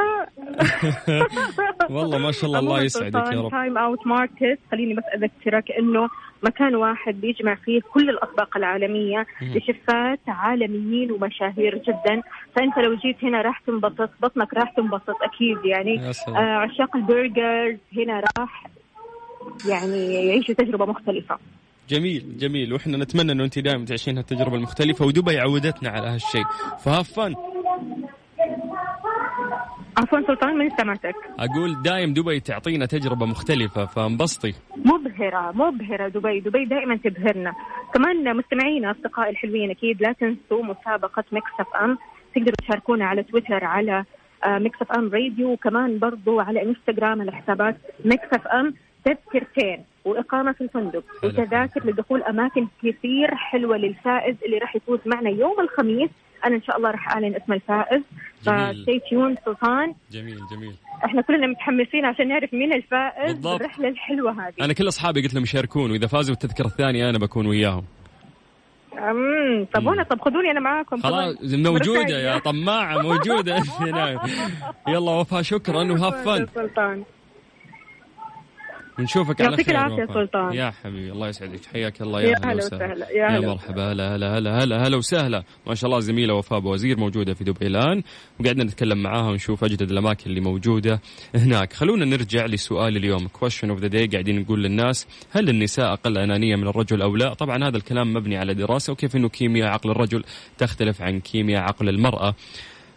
والله 1.90 2.18
ما 2.18 2.32
شاء 2.32 2.46
الله 2.46 2.60
الله 2.60 2.84
يسعدك 2.84 3.34
يا 3.34 3.42
رب 3.42 3.52
Time 3.52 3.78
Out 3.78 4.08
Market 4.08 4.60
خليني 4.72 4.94
بس 4.94 5.04
أذكرك 5.16 5.72
إنه 5.72 6.10
مكان 6.44 6.76
واحد 6.76 7.22
بيجمع 7.22 7.56
فيه 7.56 7.80
كل 7.94 8.10
الأطباق 8.10 8.58
العالمية 8.58 9.26
مم. 9.42 9.54
لشيفات 9.58 10.20
عالميين 10.28 11.12
ومشاهير 11.12 11.76
جدا 11.78 12.22
فأنت 12.56 12.78
لو 12.78 12.96
جيت 12.96 13.24
هنا 13.24 13.42
راح 13.42 13.60
تنبسط 13.68 14.10
بطنك 14.22 14.54
راح 14.54 14.72
تنبسط 14.72 15.16
أكيد 15.22 15.66
يعني. 15.66 16.02
آه 16.28 16.38
عشاق 16.38 16.96
ال 16.96 17.06
burgers 17.06 17.78
هنا 17.98 18.24
راح 18.38 18.66
يعني 19.70 20.14
يعيشوا 20.14 20.56
تجربة 20.56 20.86
مختلفة. 20.86 21.38
جميل 21.90 22.38
جميل. 22.38 22.74
وإحنا 22.74 22.98
نتمنى 22.98 23.32
إنه 23.32 23.44
أنت 23.44 23.60
دائما 23.60 23.86
تعيشين 23.86 24.18
هالتجربة 24.18 24.56
المختلفة 24.56 25.06
ودبي 25.06 25.40
عودتنا 25.40 25.90
على 25.90 26.08
هالشيء. 26.08 26.46
ف 26.84 27.14
have 27.14 27.25
fun. 27.25 27.36
عفوا 29.98 30.28
سلطان 30.28 30.58
من 30.58 30.70
سمعتك. 30.70 31.16
أقول 31.40 31.82
دايم 31.82 32.14
دبي 32.14 32.40
تعطينا 32.40 32.86
تجربة 32.86 33.26
مختلفة 33.26 33.86
فانبسطي. 33.86 34.54
مبهرة 34.78 35.52
مبهرة 35.52 36.08
دبي. 36.08 36.40
دبي 36.40 36.66
دائما 36.66 36.98
تبهرنا. 36.98 37.54
كمان 37.94 38.38
مستمعينا 38.38 38.92
أصدقائي 38.92 39.30
الحلوين 39.30 39.70
أكيد 39.70 40.02
لا 40.02 40.12
تنسوا 40.12 40.64
مسابقة 40.64 41.24
ميكس 41.32 41.52
اف 41.60 41.84
ام. 41.84 41.98
تقدروا 42.36 42.56
تشاركونا 42.64 43.06
على 43.06 43.24
تويتر 43.24 43.66
على 43.66 44.04
ميكس 44.48 44.82
اف 44.82 44.92
ام 44.92 45.10
راديو 45.14 45.52
وكمان 45.52 46.00
برضو 46.00 46.40
على 46.40 46.62
انستغرام 46.62 47.22
على 47.22 47.32
حسابات 47.32 47.78
ميكس 48.06 48.28
اف 48.34 48.48
ام. 48.48 48.74
تذكرتين 49.06 49.84
وإقامة 50.06 50.52
في 50.52 50.62
الفندق. 50.62 51.04
وتذاكر 51.24 51.86
لدخول 51.86 52.24
أماكن 52.24 52.68
كثير 52.84 53.36
حلوة 53.36 53.78
للفائز 53.78 54.36
اللي 54.46 54.58
راح 54.58 54.76
يفوز 54.76 55.00
معنا 55.06 55.30
يوم 55.30 55.60
الخميس. 55.60 56.10
أنا 56.46 56.56
إن 56.56 56.62
شاء 56.64 56.78
الله 56.78 56.92
راح 56.92 57.10
أعلن 57.12 57.36
اسم 57.36 57.54
الفائز. 57.54 58.02
ف 58.42 58.54
stay 58.54 59.00
tuned 59.10 59.36
سلطان. 59.46 59.94
جميل 60.12 60.40
جميل. 60.52 60.74
إحنا 61.06 61.22
كلنا 61.22 61.48
متحمسين 61.48 62.06
عشان 62.06 62.28
نعرف 62.28 62.54
مين 62.54 62.74
الفائز 62.74 63.32
بالضبط. 63.34 63.60
بالرحلة 63.60 63.88
الحلوة 63.88 64.32
هذه. 64.32 64.54
أنا 64.62 64.74
كل 64.74 64.88
أصحابي 64.88 65.22
قلت 65.22 65.34
لهم 65.34 65.44
يشاركون 65.44 65.92
وإذا 65.92 66.08
فازوا 66.08 66.34
التذكره 66.36 66.66
الثانية 66.66 67.10
أنا 67.10 67.18
بكون 67.18 67.48
وياهم. 67.48 67.84
أمم 68.98 69.66
طب 69.74 69.86
وأنا 69.88 70.04
طب 70.04 70.22
خذوني 70.22 70.52
أنا 70.52 70.60
معاكم. 70.60 71.02
خلاص. 71.02 71.36
موجودة 71.44 72.18
يا. 72.20 72.38
طماعة 72.40 73.02
موجودة. 73.02 73.56
يلا 74.88 75.12
وفاء 75.12 75.42
شكرا 75.42 75.92
وهاف 75.92 76.16
فن. 76.26 76.48
سلطان. 76.56 77.04
ونشوفك 79.00 79.42
على 79.42 79.50
يعطيك 79.50 79.66
خير 79.66 79.76
العافية 79.76 80.04
وفاء. 80.04 80.26
سلطان. 80.26 80.54
يا 80.54 80.72
حبيبي 80.84 81.12
الله 81.12 81.28
يسعدك. 81.28 81.66
حياك 81.74 82.02
الله. 82.02 82.22
يا 82.22 82.28
يا 82.28 82.38
هلا 82.38 82.52
هلا 82.52 82.66
وسهلا، 82.66 83.10
يا 83.10 83.32
يا. 83.32 83.40
مرحبا. 83.40 83.92
هلا 83.92 84.16
هلا 84.16 84.38
هلا 84.38 84.64
هلا 84.64 84.88
هلا 84.88 84.98
وسهلا. 84.98 85.44
ما 85.68 85.76
شاء 85.76 85.88
الله 85.90 86.00
زميلة 86.00 86.34
وفاء 86.34 86.60
بوزير 86.60 87.00
موجودة 87.00 87.34
في 87.34 87.44
دبي 87.44 87.68
الآن. 87.68 88.04
وقعدنا 88.40 88.64
نتكلم 88.64 89.04
معاها 89.04 89.30
ونشوف 89.30 89.64
أجدد 89.64 89.92
الأماكن 89.92 90.30
اللي 90.30 90.42
موجودة 90.42 91.02
هناك. 91.36 91.74
خلونا 91.74 92.06
نرجع 92.06 92.46
لسؤال 92.46 92.98
اليوم. 92.98 93.28
Question 93.28 93.70
of 93.70 93.80
the 93.80 93.88
day 93.88 94.08
قاعدين 94.08 94.40
نقول 94.40 94.64
للناس 94.64 95.08
هل 95.32 95.50
النساء 95.50 95.94
أقل 95.94 96.18
أنانية 96.18 96.56
من 96.56 96.68
الرجل 96.68 97.02
أو 97.02 97.16
لا؟ 97.16 97.34
طبعا 97.34 97.68
هذا 97.68 97.78
الكلام 97.78 98.14
مبني 98.14 98.38
على 98.38 98.54
دراسة 98.54 98.94
وكيف 98.94 99.16
إنه 99.16 99.30
كيمياء 99.30 99.68
عقل 99.68 99.92
الرجل 99.92 100.24
تختلف 100.58 101.02
عن 101.02 101.20
كيمياء 101.20 101.62
عقل 101.62 101.90
المرأة. 101.90 102.36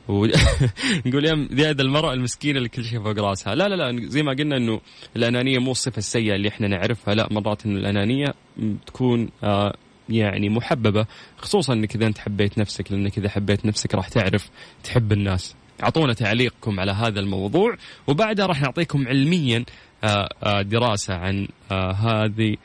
و... 0.09 0.27
نقول 1.07 1.25
يا 1.25 1.49
زيادة 1.53 1.83
المرأة 1.85 2.13
المسكينة 2.13 2.59
اللي 2.59 2.69
كل 2.69 2.85
شيء 2.85 3.03
فوق 3.03 3.19
راسها. 3.19 3.55
لا 3.55 3.69
لا 3.69 3.75
لا 3.75 4.09
زي 4.09 4.23
ما 4.23 4.33
قلنا 4.33 4.57
إنه 4.57 4.81
الأنانية 5.17 5.59
مو 5.59 5.71
الصفة 5.71 5.99
السيئة 5.99 6.35
اللي 6.35 6.49
إحنا 6.49 6.69
نعرفها. 6.69 7.15
لا 7.15 7.29
مرات 7.31 7.67
إنه 7.67 7.79
الأنانية 7.79 8.35
م- 8.57 8.75
تكون 8.87 9.29
آه 9.45 9.75
يعني 10.09 10.49
محببة 10.49 11.07
خصوصا 11.39 11.73
إنك 11.73 11.95
إذا 11.97 12.07
أنت 12.07 12.19
حبيت 12.19 12.59
نفسك 12.59 12.93
لأنك 12.93 13.19
إذا 13.19 13.29
حبيت 13.29 13.67
نفسك 13.67 13.95
راح 13.95 14.09
تعرف 14.09 14.51
تحب 14.85 15.13
الناس. 15.13 15.55
أعطونا 15.83 16.13
تعليقكم 16.13 16.81
على 16.81 16.93
هذا 16.93 17.21
الموضوع 17.21 17.77
وبعدها 18.07 18.47
راح 18.47 18.61
نعطيكم 18.61 19.09
علميا 19.09 19.65
آه 20.05 20.29
آه 20.43 20.63
دراسة 20.63 21.15
عن 21.15 21.49
آه 21.73 21.93
هذه 21.93 22.57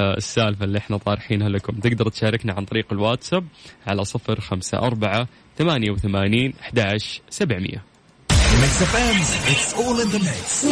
السالفة 0.00 0.64
اللي 0.64 0.78
إحنا 0.78 0.96
طارحينها 0.96 1.48
لكم. 1.48 1.72
تقدر 1.80 2.08
تشاركنا 2.08 2.52
عن 2.52 2.64
طريق 2.64 2.86
الواتساب 2.92 3.44
على 3.86 4.04
صفر 4.04 4.40
خمسة 4.40 4.78
أربعة 4.78 5.28
ثمانية 5.58 5.90
وثمانين 5.90 6.52
أحداش 6.60 7.20
سبعمية 7.30 7.82
Mix 8.62 8.82
FM, 8.92 9.16
it's 9.52 9.72
all 9.80 9.98
in 10.00 10.08
the 10.10 10.20
mix. 10.20 10.64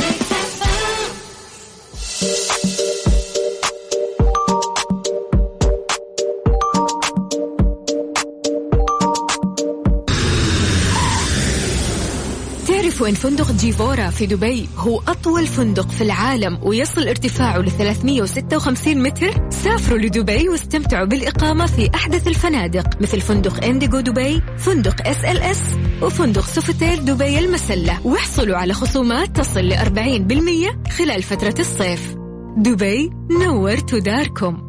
تعرفوا 13.03 13.09
ان 13.09 13.31
فندق 13.31 13.53
جيفورا 13.53 14.11
في 14.11 14.27
دبي 14.27 14.69
هو 14.77 15.03
أطول 15.09 15.47
فندق 15.47 15.91
في 15.91 16.05
العالم 16.05 16.59
ويصل 16.63 17.09
ارتفاعه 17.09 17.59
ل 17.59 17.71
356 17.71 19.03
متر؟ 19.03 19.51
سافروا 19.51 19.99
لدبي 19.99 20.49
واستمتعوا 20.49 21.07
بالإقامة 21.07 21.67
في 21.67 21.91
أحدث 21.95 22.29
الفنادق 22.29 23.01
مثل 23.01 23.21
فندق 23.21 23.65
انديجو 23.65 24.01
دبي، 24.01 24.43
فندق 24.59 25.09
إس 25.09 25.25
إل 25.25 25.39
إس 25.39 25.61
وفندق 26.03 26.47
سوفيتيل 26.47 27.05
دبي 27.05 27.39
المسلة، 27.39 28.07
واحصلوا 28.07 28.57
على 28.57 28.75
خصومات 28.75 29.37
تصل 29.37 29.61
ل 29.61 29.73
40% 29.73 30.91
خلال 30.99 31.23
فترة 31.23 31.55
الصيف. 31.59 32.15
دبي 32.57 33.11
نورت 33.31 33.95
داركم. 33.95 34.63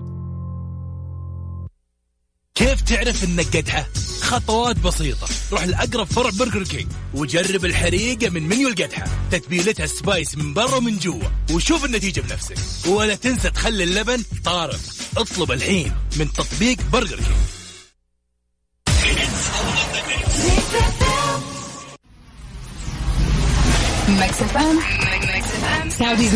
كيف 2.55 2.81
تعرف 2.81 3.23
إنك 3.23 3.57
قدحة؟ 3.57 3.85
خطوات 4.23 4.79
بسيطة. 4.79 5.27
روح 5.51 5.63
لأقرب 5.63 6.07
فرع 6.07 6.29
برجر 6.29 6.63
كينج 6.63 6.91
وجرب 7.13 7.65
الحريقة 7.65 8.29
من 8.29 8.43
منيو 8.43 8.67
القدحة. 8.67 9.05
تتبيلتها 9.31 9.85
spicy 9.85 10.37
من 10.37 10.53
برا 10.53 10.75
ومن 10.75 10.97
جوا. 10.97 11.23
وشوف 11.51 11.85
النتيجة 11.85 12.21
بنفسك. 12.21 12.87
ولا 12.87 13.15
تنسى 13.15 13.49
تخلي 13.49 13.83
اللبن 13.83 14.23
طارق 14.45 14.79
اطلب 15.17 15.51
الحين 15.51 15.91
من 16.17 16.33
تطبيق 16.33 16.77
برجر 16.93 17.15
كينج 17.15 17.27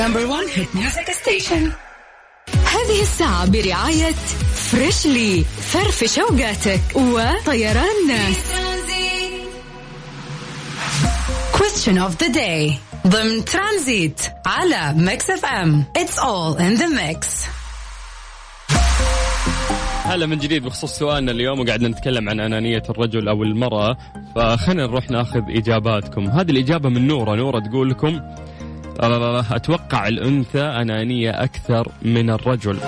number 0.08 0.28
one 0.28 0.48
hit 0.48 0.70
music 0.76 1.08
station. 1.24 1.64
هذه 2.50 3.02
الساعة 3.02 3.46
برعاية 3.46 4.16
freshly 4.72 5.46
فرفش 5.78 6.20
اوقاتك 6.20 6.82
وطيران 6.96 8.08
ناس 8.08 8.38
Question 11.54 11.98
of 11.98 12.18
the 12.18 12.30
day. 12.34 12.78
ضمن 13.08 13.46
ترانزيت 13.46 14.22
على 14.46 14.94
ميكس 14.98 15.30
اف 15.30 15.46
ام. 15.46 15.86
It's 15.98 16.18
all 16.18 16.58
in 16.58 16.80
the 16.82 16.88
mix. 16.88 17.48
هلا 20.06 20.26
من 20.26 20.38
جديد 20.38 20.64
بخصوص 20.64 20.98
سؤالنا 20.98 21.32
اليوم 21.32 21.60
وقاعدنا 21.60 21.88
نتكلم 21.88 22.30
عن 22.30 22.40
أنانية 22.40 22.84
الرجل 22.90 23.28
أو 23.28 23.44
المرأة 23.44 23.98
فخلينا 24.36 24.86
نروح 24.88 25.10
ناخذ 25.10 25.42
إجاباتكم 25.50 26.28
هذه 26.30 26.52
الإجابة 26.52 26.90
من 26.90 27.08
نورة 27.08 27.36
نورة 27.36 27.60
تقول 27.60 27.90
لكم 27.90 28.22
أتوقع 29.52 30.08
الأنثى 30.08 30.62
أنانية 30.62 31.44
أكثر 31.44 31.92
من 32.02 32.30
الرجل 32.30 32.80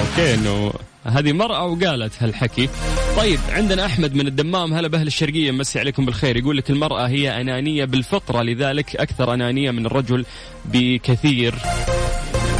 أوكي 0.00 0.34
إنه 0.34 0.72
هذه 1.04 1.32
مرأة 1.32 1.66
وقالت 1.66 2.22
هالحكي. 2.22 2.68
طيب 3.16 3.38
عندنا 3.48 3.86
أحمد 3.86 4.14
من 4.14 4.26
الدمام. 4.26 4.74
هلا 4.74 4.88
بأهل 4.88 5.06
الشرقية 5.06 5.50
مسي 5.50 5.78
عليكم 5.78 6.06
بالخير. 6.06 6.36
يقول 6.36 6.56
لك 6.56 6.70
المرأة 6.70 7.08
هي 7.08 7.40
أنانية 7.40 7.84
بالفطرة 7.84 8.42
لذلك 8.42 8.96
أكثر 8.96 9.34
أنانية 9.34 9.70
من 9.70 9.86
الرجل 9.86 10.24
بكثير. 10.64 11.54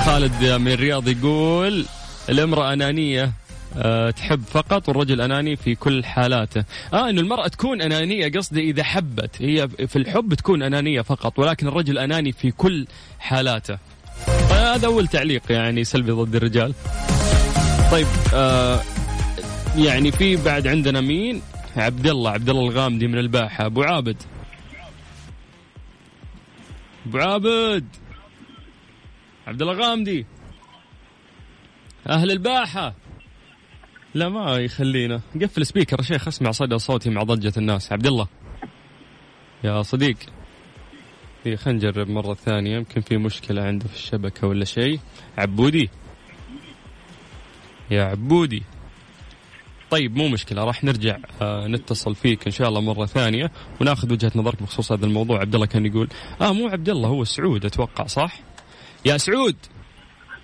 خالد 0.05 0.45
من 0.45 0.73
الرياض 0.73 1.09
يقول 1.09 1.85
الامرأة 2.29 2.73
أنانية 2.73 3.33
أه 3.77 4.11
تحب 4.11 4.43
فقط 4.51 4.89
والرجل 4.89 5.21
أناني 5.21 5.57
في 5.57 5.75
كل 5.75 6.05
حالاته. 6.05 6.65
آه 6.93 7.11
أنه 7.11 7.21
المرأة 7.21 7.49
تكون 7.49 7.83
أنانية 7.83 8.33
قصدي 8.33 8.61
إذا 8.61 8.83
حبت. 8.83 9.43
هي 9.43 9.69
في 9.69 9.97
الحب 9.97 10.35
تكون 10.35 10.63
أنانية 10.63 11.01
فقط 11.01 11.39
ولكن 11.39 11.69
الرجل 11.69 11.99
أناني 11.99 12.33
في 12.33 12.51
كل 12.51 12.87
حالاته. 13.19 13.79
طيب 14.27 14.61
هذا 14.61 14.87
أول 14.87 15.07
تعليق 15.07 15.43
يعني 15.51 15.85
سلبي 15.85 16.13
ضد 16.13 16.35
الرجال. 16.35 16.75
طيب 17.91 18.07
آه 18.35 18.81
يعني 19.77 20.13
في 20.13 20.37
بعد 20.37 20.67
عندنا 20.67 21.01
مين؟ 21.01 21.43
عبد 21.77 22.07
الله 22.07 22.31
عبد 22.31 22.49
الله 22.49 22.63
الغامدي 22.63 23.07
من 23.07 23.19
الباحة. 23.19 23.67
أبو 23.67 23.83
عابد. 23.83 24.23
أبو 27.07 27.19
عابد. 27.19 27.87
عبد 29.47 29.63
الله 29.63 29.75
غامدي 29.75 30.27
أهل 32.09 32.31
الباحة. 32.31 32.95
لا 34.15 34.29
ما 34.29 34.57
يخلينا. 34.57 35.21
قفل 35.43 35.67
سبيكر 35.67 35.97
يا 35.99 36.03
شيخ 36.03 36.29
أسمع 36.29 36.51
صدى 36.51 36.79
صوتي 36.79 37.11
مع 37.11 37.23
ضجة 37.23 37.53
الناس. 37.57 37.93
عبد 37.93 38.07
الله 38.07 38.29
يا 39.65 39.83
صديق. 39.83 40.17
في 41.45 41.57
خلينا 41.57 41.79
نجرب 41.79 42.09
مرة 42.09 42.35
ثانية. 42.35 42.77
يمكن 42.77 43.01
في 43.01 43.17
مشكلة 43.17 43.63
عنده 43.63 43.89
في 43.89 43.95
الشبكة 43.95 44.47
ولا 44.47 44.65
شيء. 44.65 45.01
عبودي. 45.39 45.91
يا 47.91 48.05
عبودي. 48.05 48.63
طيب 49.91 50.17
مو 50.17 50.29
مشكلة 50.29 50.65
راح 50.65 50.85
نرجع 50.85 51.17
آه 51.43 51.67
نتصل 51.67 52.15
فيك 52.15 52.47
إن 52.47 52.53
شاء 52.53 52.69
الله 52.69 52.81
مرة 52.81 53.07
ثانية 53.07 53.51
وناخذ 53.81 54.13
وجهة 54.13 54.33
نظرك 54.35 54.63
بخصوص 54.63 54.93
هذا 54.93 55.07
الموضوع. 55.07 55.41
عبد 55.41 55.55
الله 55.55 55.67
كان 55.67 55.87
يقول 55.87 56.09
آه 56.41 56.53
مو 56.53 56.69
عبد 56.69 56.89
الله 56.89 57.09
هو 57.09 57.25
سعود 57.25 57.65
أتوقع 57.65 58.07
صح؟ 58.07 58.41
يا 59.05 59.17
سعود! 59.17 59.57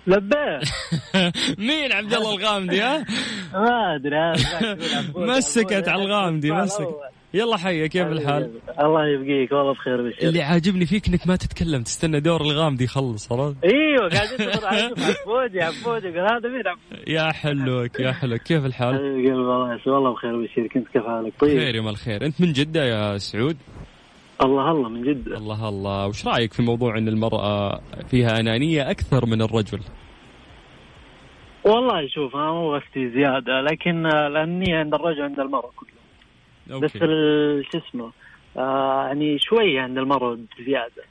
لبيت 0.07 0.69
مين 1.67 1.91
عبد 1.91 2.13
الله 2.13 2.35
الغامدي 2.35 2.81
ها؟ 2.81 3.05
ما 3.53 3.95
أدري 3.95 4.33
مسكت 5.15 5.87
على 5.87 6.03
الغامدي 6.03 6.51
مسك 6.61 6.87
يلا 7.37 7.57
حيا 7.57 7.87
كيف 7.87 8.07
الحال؟ 8.07 8.51
الله 8.79 9.07
يبقيك 9.07 9.51
والله 9.51 9.73
بخير 9.73 10.09
بشير 10.09 10.29
اللي 10.29 10.41
عاجبني 10.41 10.85
فيك 10.85 11.07
إنك 11.07 11.27
ما 11.27 11.35
تتكلم 11.35 11.83
تستنى 11.83 12.19
دور 12.19 12.41
الغامدي 12.41 12.83
يخلص 12.83 13.31
عرفت؟ 13.31 13.55
إيوه 13.63 14.09
قاعد 14.09 14.27
على 14.41 14.77
عبودي 15.25 15.61
عبودي 15.61 16.07
يقول 16.07 16.31
هذا 16.31 16.49
مين 16.49 16.63
يا 17.07 17.31
حلوك 17.31 17.99
يا 17.99 18.11
حلوك 18.11 18.41
كيف 18.41 18.65
الحال؟ 18.65 18.95
حبيب 18.95 19.05
قلبي 19.15 19.31
الله 19.33 19.73
يسلمك. 19.75 19.87
والله 19.87 20.13
بخير 20.13 20.41
بشير 20.41 20.67
كنت 20.67 20.87
كيف 20.87 21.03
حالك 21.03 21.33
طيب 21.39 21.59
خير 21.59 21.75
يا 21.75 21.81
مال 21.81 21.91
الخير 21.91 22.25
أنت 22.25 22.41
من 22.41 22.53
جدة 22.53 22.85
يا 22.85 23.17
سعود؟ 23.17 23.57
الله 24.43 24.71
الله 24.71 24.89
من 24.89 25.01
جد 25.01 25.27
الله 25.27 25.69
الله 25.69 26.07
وش 26.07 26.27
رأيك 26.27 26.53
في 26.53 26.61
موضوع 26.61 26.97
إن 26.97 27.07
المرأة 27.07 27.81
فيها 28.07 28.39
أنانية 28.39 28.91
أكثر 28.91 29.25
من 29.25 29.41
الرجل؟ 29.41 29.79
والله 31.65 32.07
شوف 32.07 32.35
أنا 32.35 32.51
مو 32.51 32.79
زيادة 32.97 33.61
لكن 33.61 34.05
آه، 34.05 34.27
الأنانية 34.27 34.75
عند 34.77 34.93
الرجل 34.93 35.21
عند 35.21 35.39
المرأة 35.39 35.71
كلها 35.75 35.96
بس 36.67 36.73
okay 36.73 36.99
ال- 37.05 37.65
شو 37.71 37.77
اسمه 37.77 38.11
آه 38.57 39.07
يعني 39.07 39.39
شوية 39.39 39.81
عند 39.81 39.97
المراه 39.97 40.37
زيادة 40.65 41.03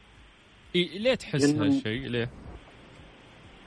إيه 0.77 0.99
ليه 0.99 1.14
تحس 1.14 1.55
لأن- 1.55 1.61
هالشيء؟ 1.61 2.09
ليه؟ 2.09 2.31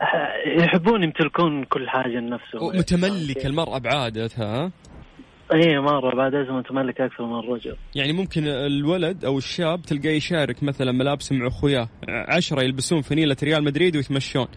آه، 0.02 0.48
يحبون 0.64 1.04
يمتلكون 1.04 1.64
كل 1.64 1.90
حاجة 1.90 2.08
لنفسهم 2.20 2.78
متملكة 2.78 3.48
المرأة 3.48 3.78
بعادتها 3.78 4.46
ها؟ 4.66 4.72
إي 5.54 5.80
مرة 5.80 6.16
بعد 6.16 6.36
لازم 6.36 6.54
متملك 6.56 7.02
أكثر 7.02 7.26
من 7.26 7.40
الرجل 7.40 7.76
يعني 7.96 8.14
ممكن 8.14 8.48
الولد 8.48 9.26
أو 9.26 9.38
الشاب 9.38 9.82
تلقاه 9.82 10.10
يشارك 10.10 10.64
مثلا 10.64 10.92
ملابس 10.92 11.32
مع 11.32 11.48
أخوياه 11.48 11.90
عشرة 12.10 12.62
يلبسون 12.62 13.02
فنيلة 13.02 13.36
ريال 13.44 13.64
مدريد 13.64 13.96
ويتمشون 13.96 14.48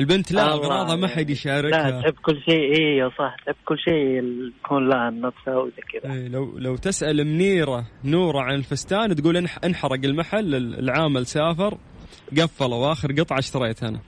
البنت 0.00 0.32
لا 0.32 0.42
الله. 0.42 0.54
أغراضها 0.54 0.96
ما 0.96 1.08
حد 1.08 1.26
لا 1.26 1.32
يشاركها 1.32 2.00
تحب 2.00 2.14
كل 2.22 2.40
شيء 2.42 2.72
اي 2.78 3.10
صح 3.18 3.36
تحب 3.46 3.54
كل 3.64 3.78
شيء 3.78 4.22
يكون 4.64 4.88
لها 4.88 5.10
نفسها 5.10 5.56
وزي 5.56 5.82
كذا 6.02 6.12
إيه، 6.12 6.28
لو 6.28 6.58
لو 6.58 6.76
تسأل 6.76 7.24
منيرة 7.24 7.84
نورة 8.04 8.40
عن 8.40 8.54
الفستان 8.54 9.14
تقول 9.16 9.36
انح- 9.46 9.58
انحرق 9.64 10.00
المحل 10.04 10.54
العامل 10.54 11.26
سافر 11.26 11.78
قفلوا 12.38 12.88
واخر 12.88 13.12
قطعة 13.12 13.38
اشتريت 13.38 13.82
أنا 13.82 14.00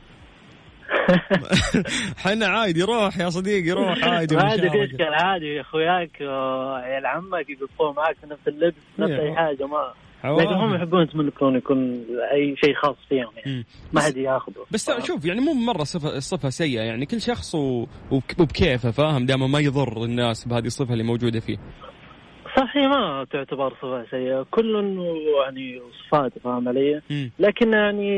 حنا 2.25 2.47
عادي 2.47 2.83
روح 2.83 3.19
يا 3.19 3.31
صديقي 3.31 3.71
روح 3.71 4.05
عادي 4.05 4.37
ما 4.37 4.43
عندك 4.43 4.65
مشاركة. 4.65 4.85
اشكال 4.85 5.15
عادي 5.15 5.61
أخوياك 5.61 6.11
وعيال 6.21 7.07
عمك 7.07 7.51
يقفون 7.51 7.95
معك 7.97 8.17
نفس 8.25 8.49
اللبس 8.49 8.75
نفس 8.99 9.11
إيه. 9.11 9.31
اي 9.31 9.37
حاجة 9.37 9.67
ما. 9.67 9.93
لكن 10.25 10.55
هم 10.55 10.75
يحبون 10.75 11.03
يتملكون 11.03 11.57
يكون 11.57 12.07
أي 12.33 12.57
شيء 12.65 12.75
خاص 12.75 12.97
فيهم 13.09 13.29
يعني. 13.37 13.65
ما 13.93 14.01
حد 14.01 14.17
ياخذه. 14.17 14.65
بس 14.71 14.91
شوف 15.07 15.25
يعني 15.25 15.41
مو 15.41 15.53
مرة 15.55 15.85
صفه 15.85 16.19
صفة 16.19 16.49
سيئة 16.49 16.83
يعني 16.83 17.07
كل 17.07 17.21
شخص 17.21 17.55
و- 17.55 17.87
وبكيفه 18.39 18.91
فاهم؟ 18.91 19.27
دائما 19.27 19.47
ما 19.47 19.59
يضر 19.61 20.05
الناس 20.05 20.49
بهذه 20.49 20.67
الصفة 20.67 20.93
اللي 20.93 21.05
موجودة 21.05 21.41
فيه. 21.41 21.57
صح 22.57 22.77
هي 22.77 22.89
ما 22.89 23.27
تعتبر 23.33 23.71
صفة 23.75 24.05
سيئة. 24.11 24.47
كل 24.51 24.99
يعني 25.45 25.81
صفات 26.07 26.33
فاهم 26.45 26.69
علي. 26.69 27.01
لكن 27.39 27.73
يعني 27.73 28.11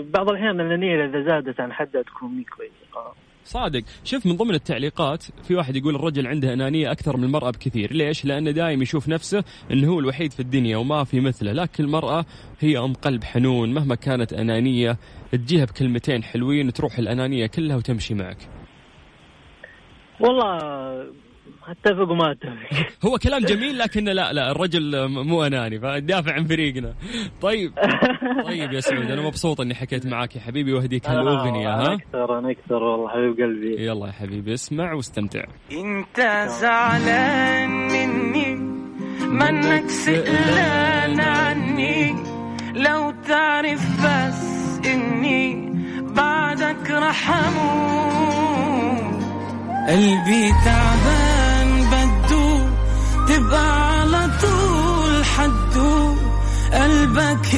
بعض 0.00 0.28
الأحيان 0.30 0.60
الأنية 0.60 1.04
إذا 1.04 1.22
زادت 1.24 1.60
عن 1.60 1.72
حدها 1.72 2.02
تكون 2.02 2.30
مي 2.36 2.44
كويسة؟ 2.44 3.12
صادق. 3.44 3.82
شوف 4.04 4.26
من 4.26 4.36
ضمن 4.36 4.54
التعليقات 4.54 5.22
في 5.22 5.54
واحد 5.54 5.76
يقول 5.76 5.94
الرجل 5.94 6.26
عنده 6.26 6.52
أنانية 6.52 6.92
أكثر 6.92 7.16
من 7.16 7.24
المرأة 7.24 7.50
بكثير. 7.50 7.92
ليش؟ 7.92 8.24
لأنه 8.24 8.50
دائم 8.50 8.82
يشوف 8.82 9.08
نفسه 9.08 9.44
أنه 9.70 9.88
هو 9.88 10.00
الوحيد 10.00 10.32
في 10.32 10.40
الدنيا 10.40 10.76
وما 10.76 11.04
في 11.04 11.20
مثله. 11.20 11.52
لكن 11.52 11.84
المرأة 11.84 12.24
هي 12.60 12.78
أم 12.78 12.92
قلب 12.92 13.24
حنون. 13.24 13.74
مهما 13.74 13.94
كانت 13.94 14.32
أنانية 14.32 14.98
تجيها 15.32 15.64
بكلمتين 15.64 16.22
حلوين 16.22 16.72
تروح 16.72 16.98
الأنانية 16.98 17.46
كلها 17.46 17.76
وتمشي 17.76 18.14
معك. 18.14 18.38
والله 20.20 21.23
أتفق 21.68 22.10
وما 22.10 22.30
أتفق. 22.30 22.86
هو 23.04 23.18
كلام 23.18 23.40
جميل 23.40 23.78
لكن 23.78 24.04
لا 24.04 24.32
لا 24.32 24.50
الرجل 24.50 25.08
مو 25.08 25.44
أناني 25.44 25.80
فدافع 25.80 26.32
عن 26.32 26.44
فريقنا. 26.44 26.94
طيب 27.42 27.72
طيب 28.44 28.72
يا 28.72 28.80
سعود 28.80 29.10
أنا 29.10 29.22
مبسوط 29.22 29.60
أني 29.60 29.74
حكيت 29.74 30.06
معاك 30.06 30.36
يا 30.36 30.40
حبيبي 30.40 30.72
وأهديك 30.72 31.08
هالأغنية 31.08 31.74
أنا 31.74 31.88
ها؟ 31.88 31.94
أكثر 31.94 32.38
أنا 32.38 32.50
أكثر 32.50 32.82
والله 32.82 33.08
حبيب 33.08 33.40
قلبي 33.40 33.86
يلا 33.86 34.06
يا 34.06 34.12
حبيبي 34.12 34.54
اسمع 34.54 34.92
واستمتع. 34.92 35.44
إنت 35.72 36.46
زعلان 36.60 37.70
مني 37.70 38.54
منك 39.26 39.88
سئلان 39.88 41.20
عني. 41.20 42.14
لو 42.74 43.14
تعرف 43.28 44.06
بس 44.06 44.80
إني 44.86 45.72
بعدك 46.00 46.90
رح 46.90 47.30
أموت 47.30 49.13
قلبي 49.88 50.52
تعبان 50.64 51.84
بدو 51.90 52.58
تبقى 53.28 54.00
على 54.00 54.30
طول 54.42 55.24
حدو. 55.24 56.14
قلبك 56.72 57.54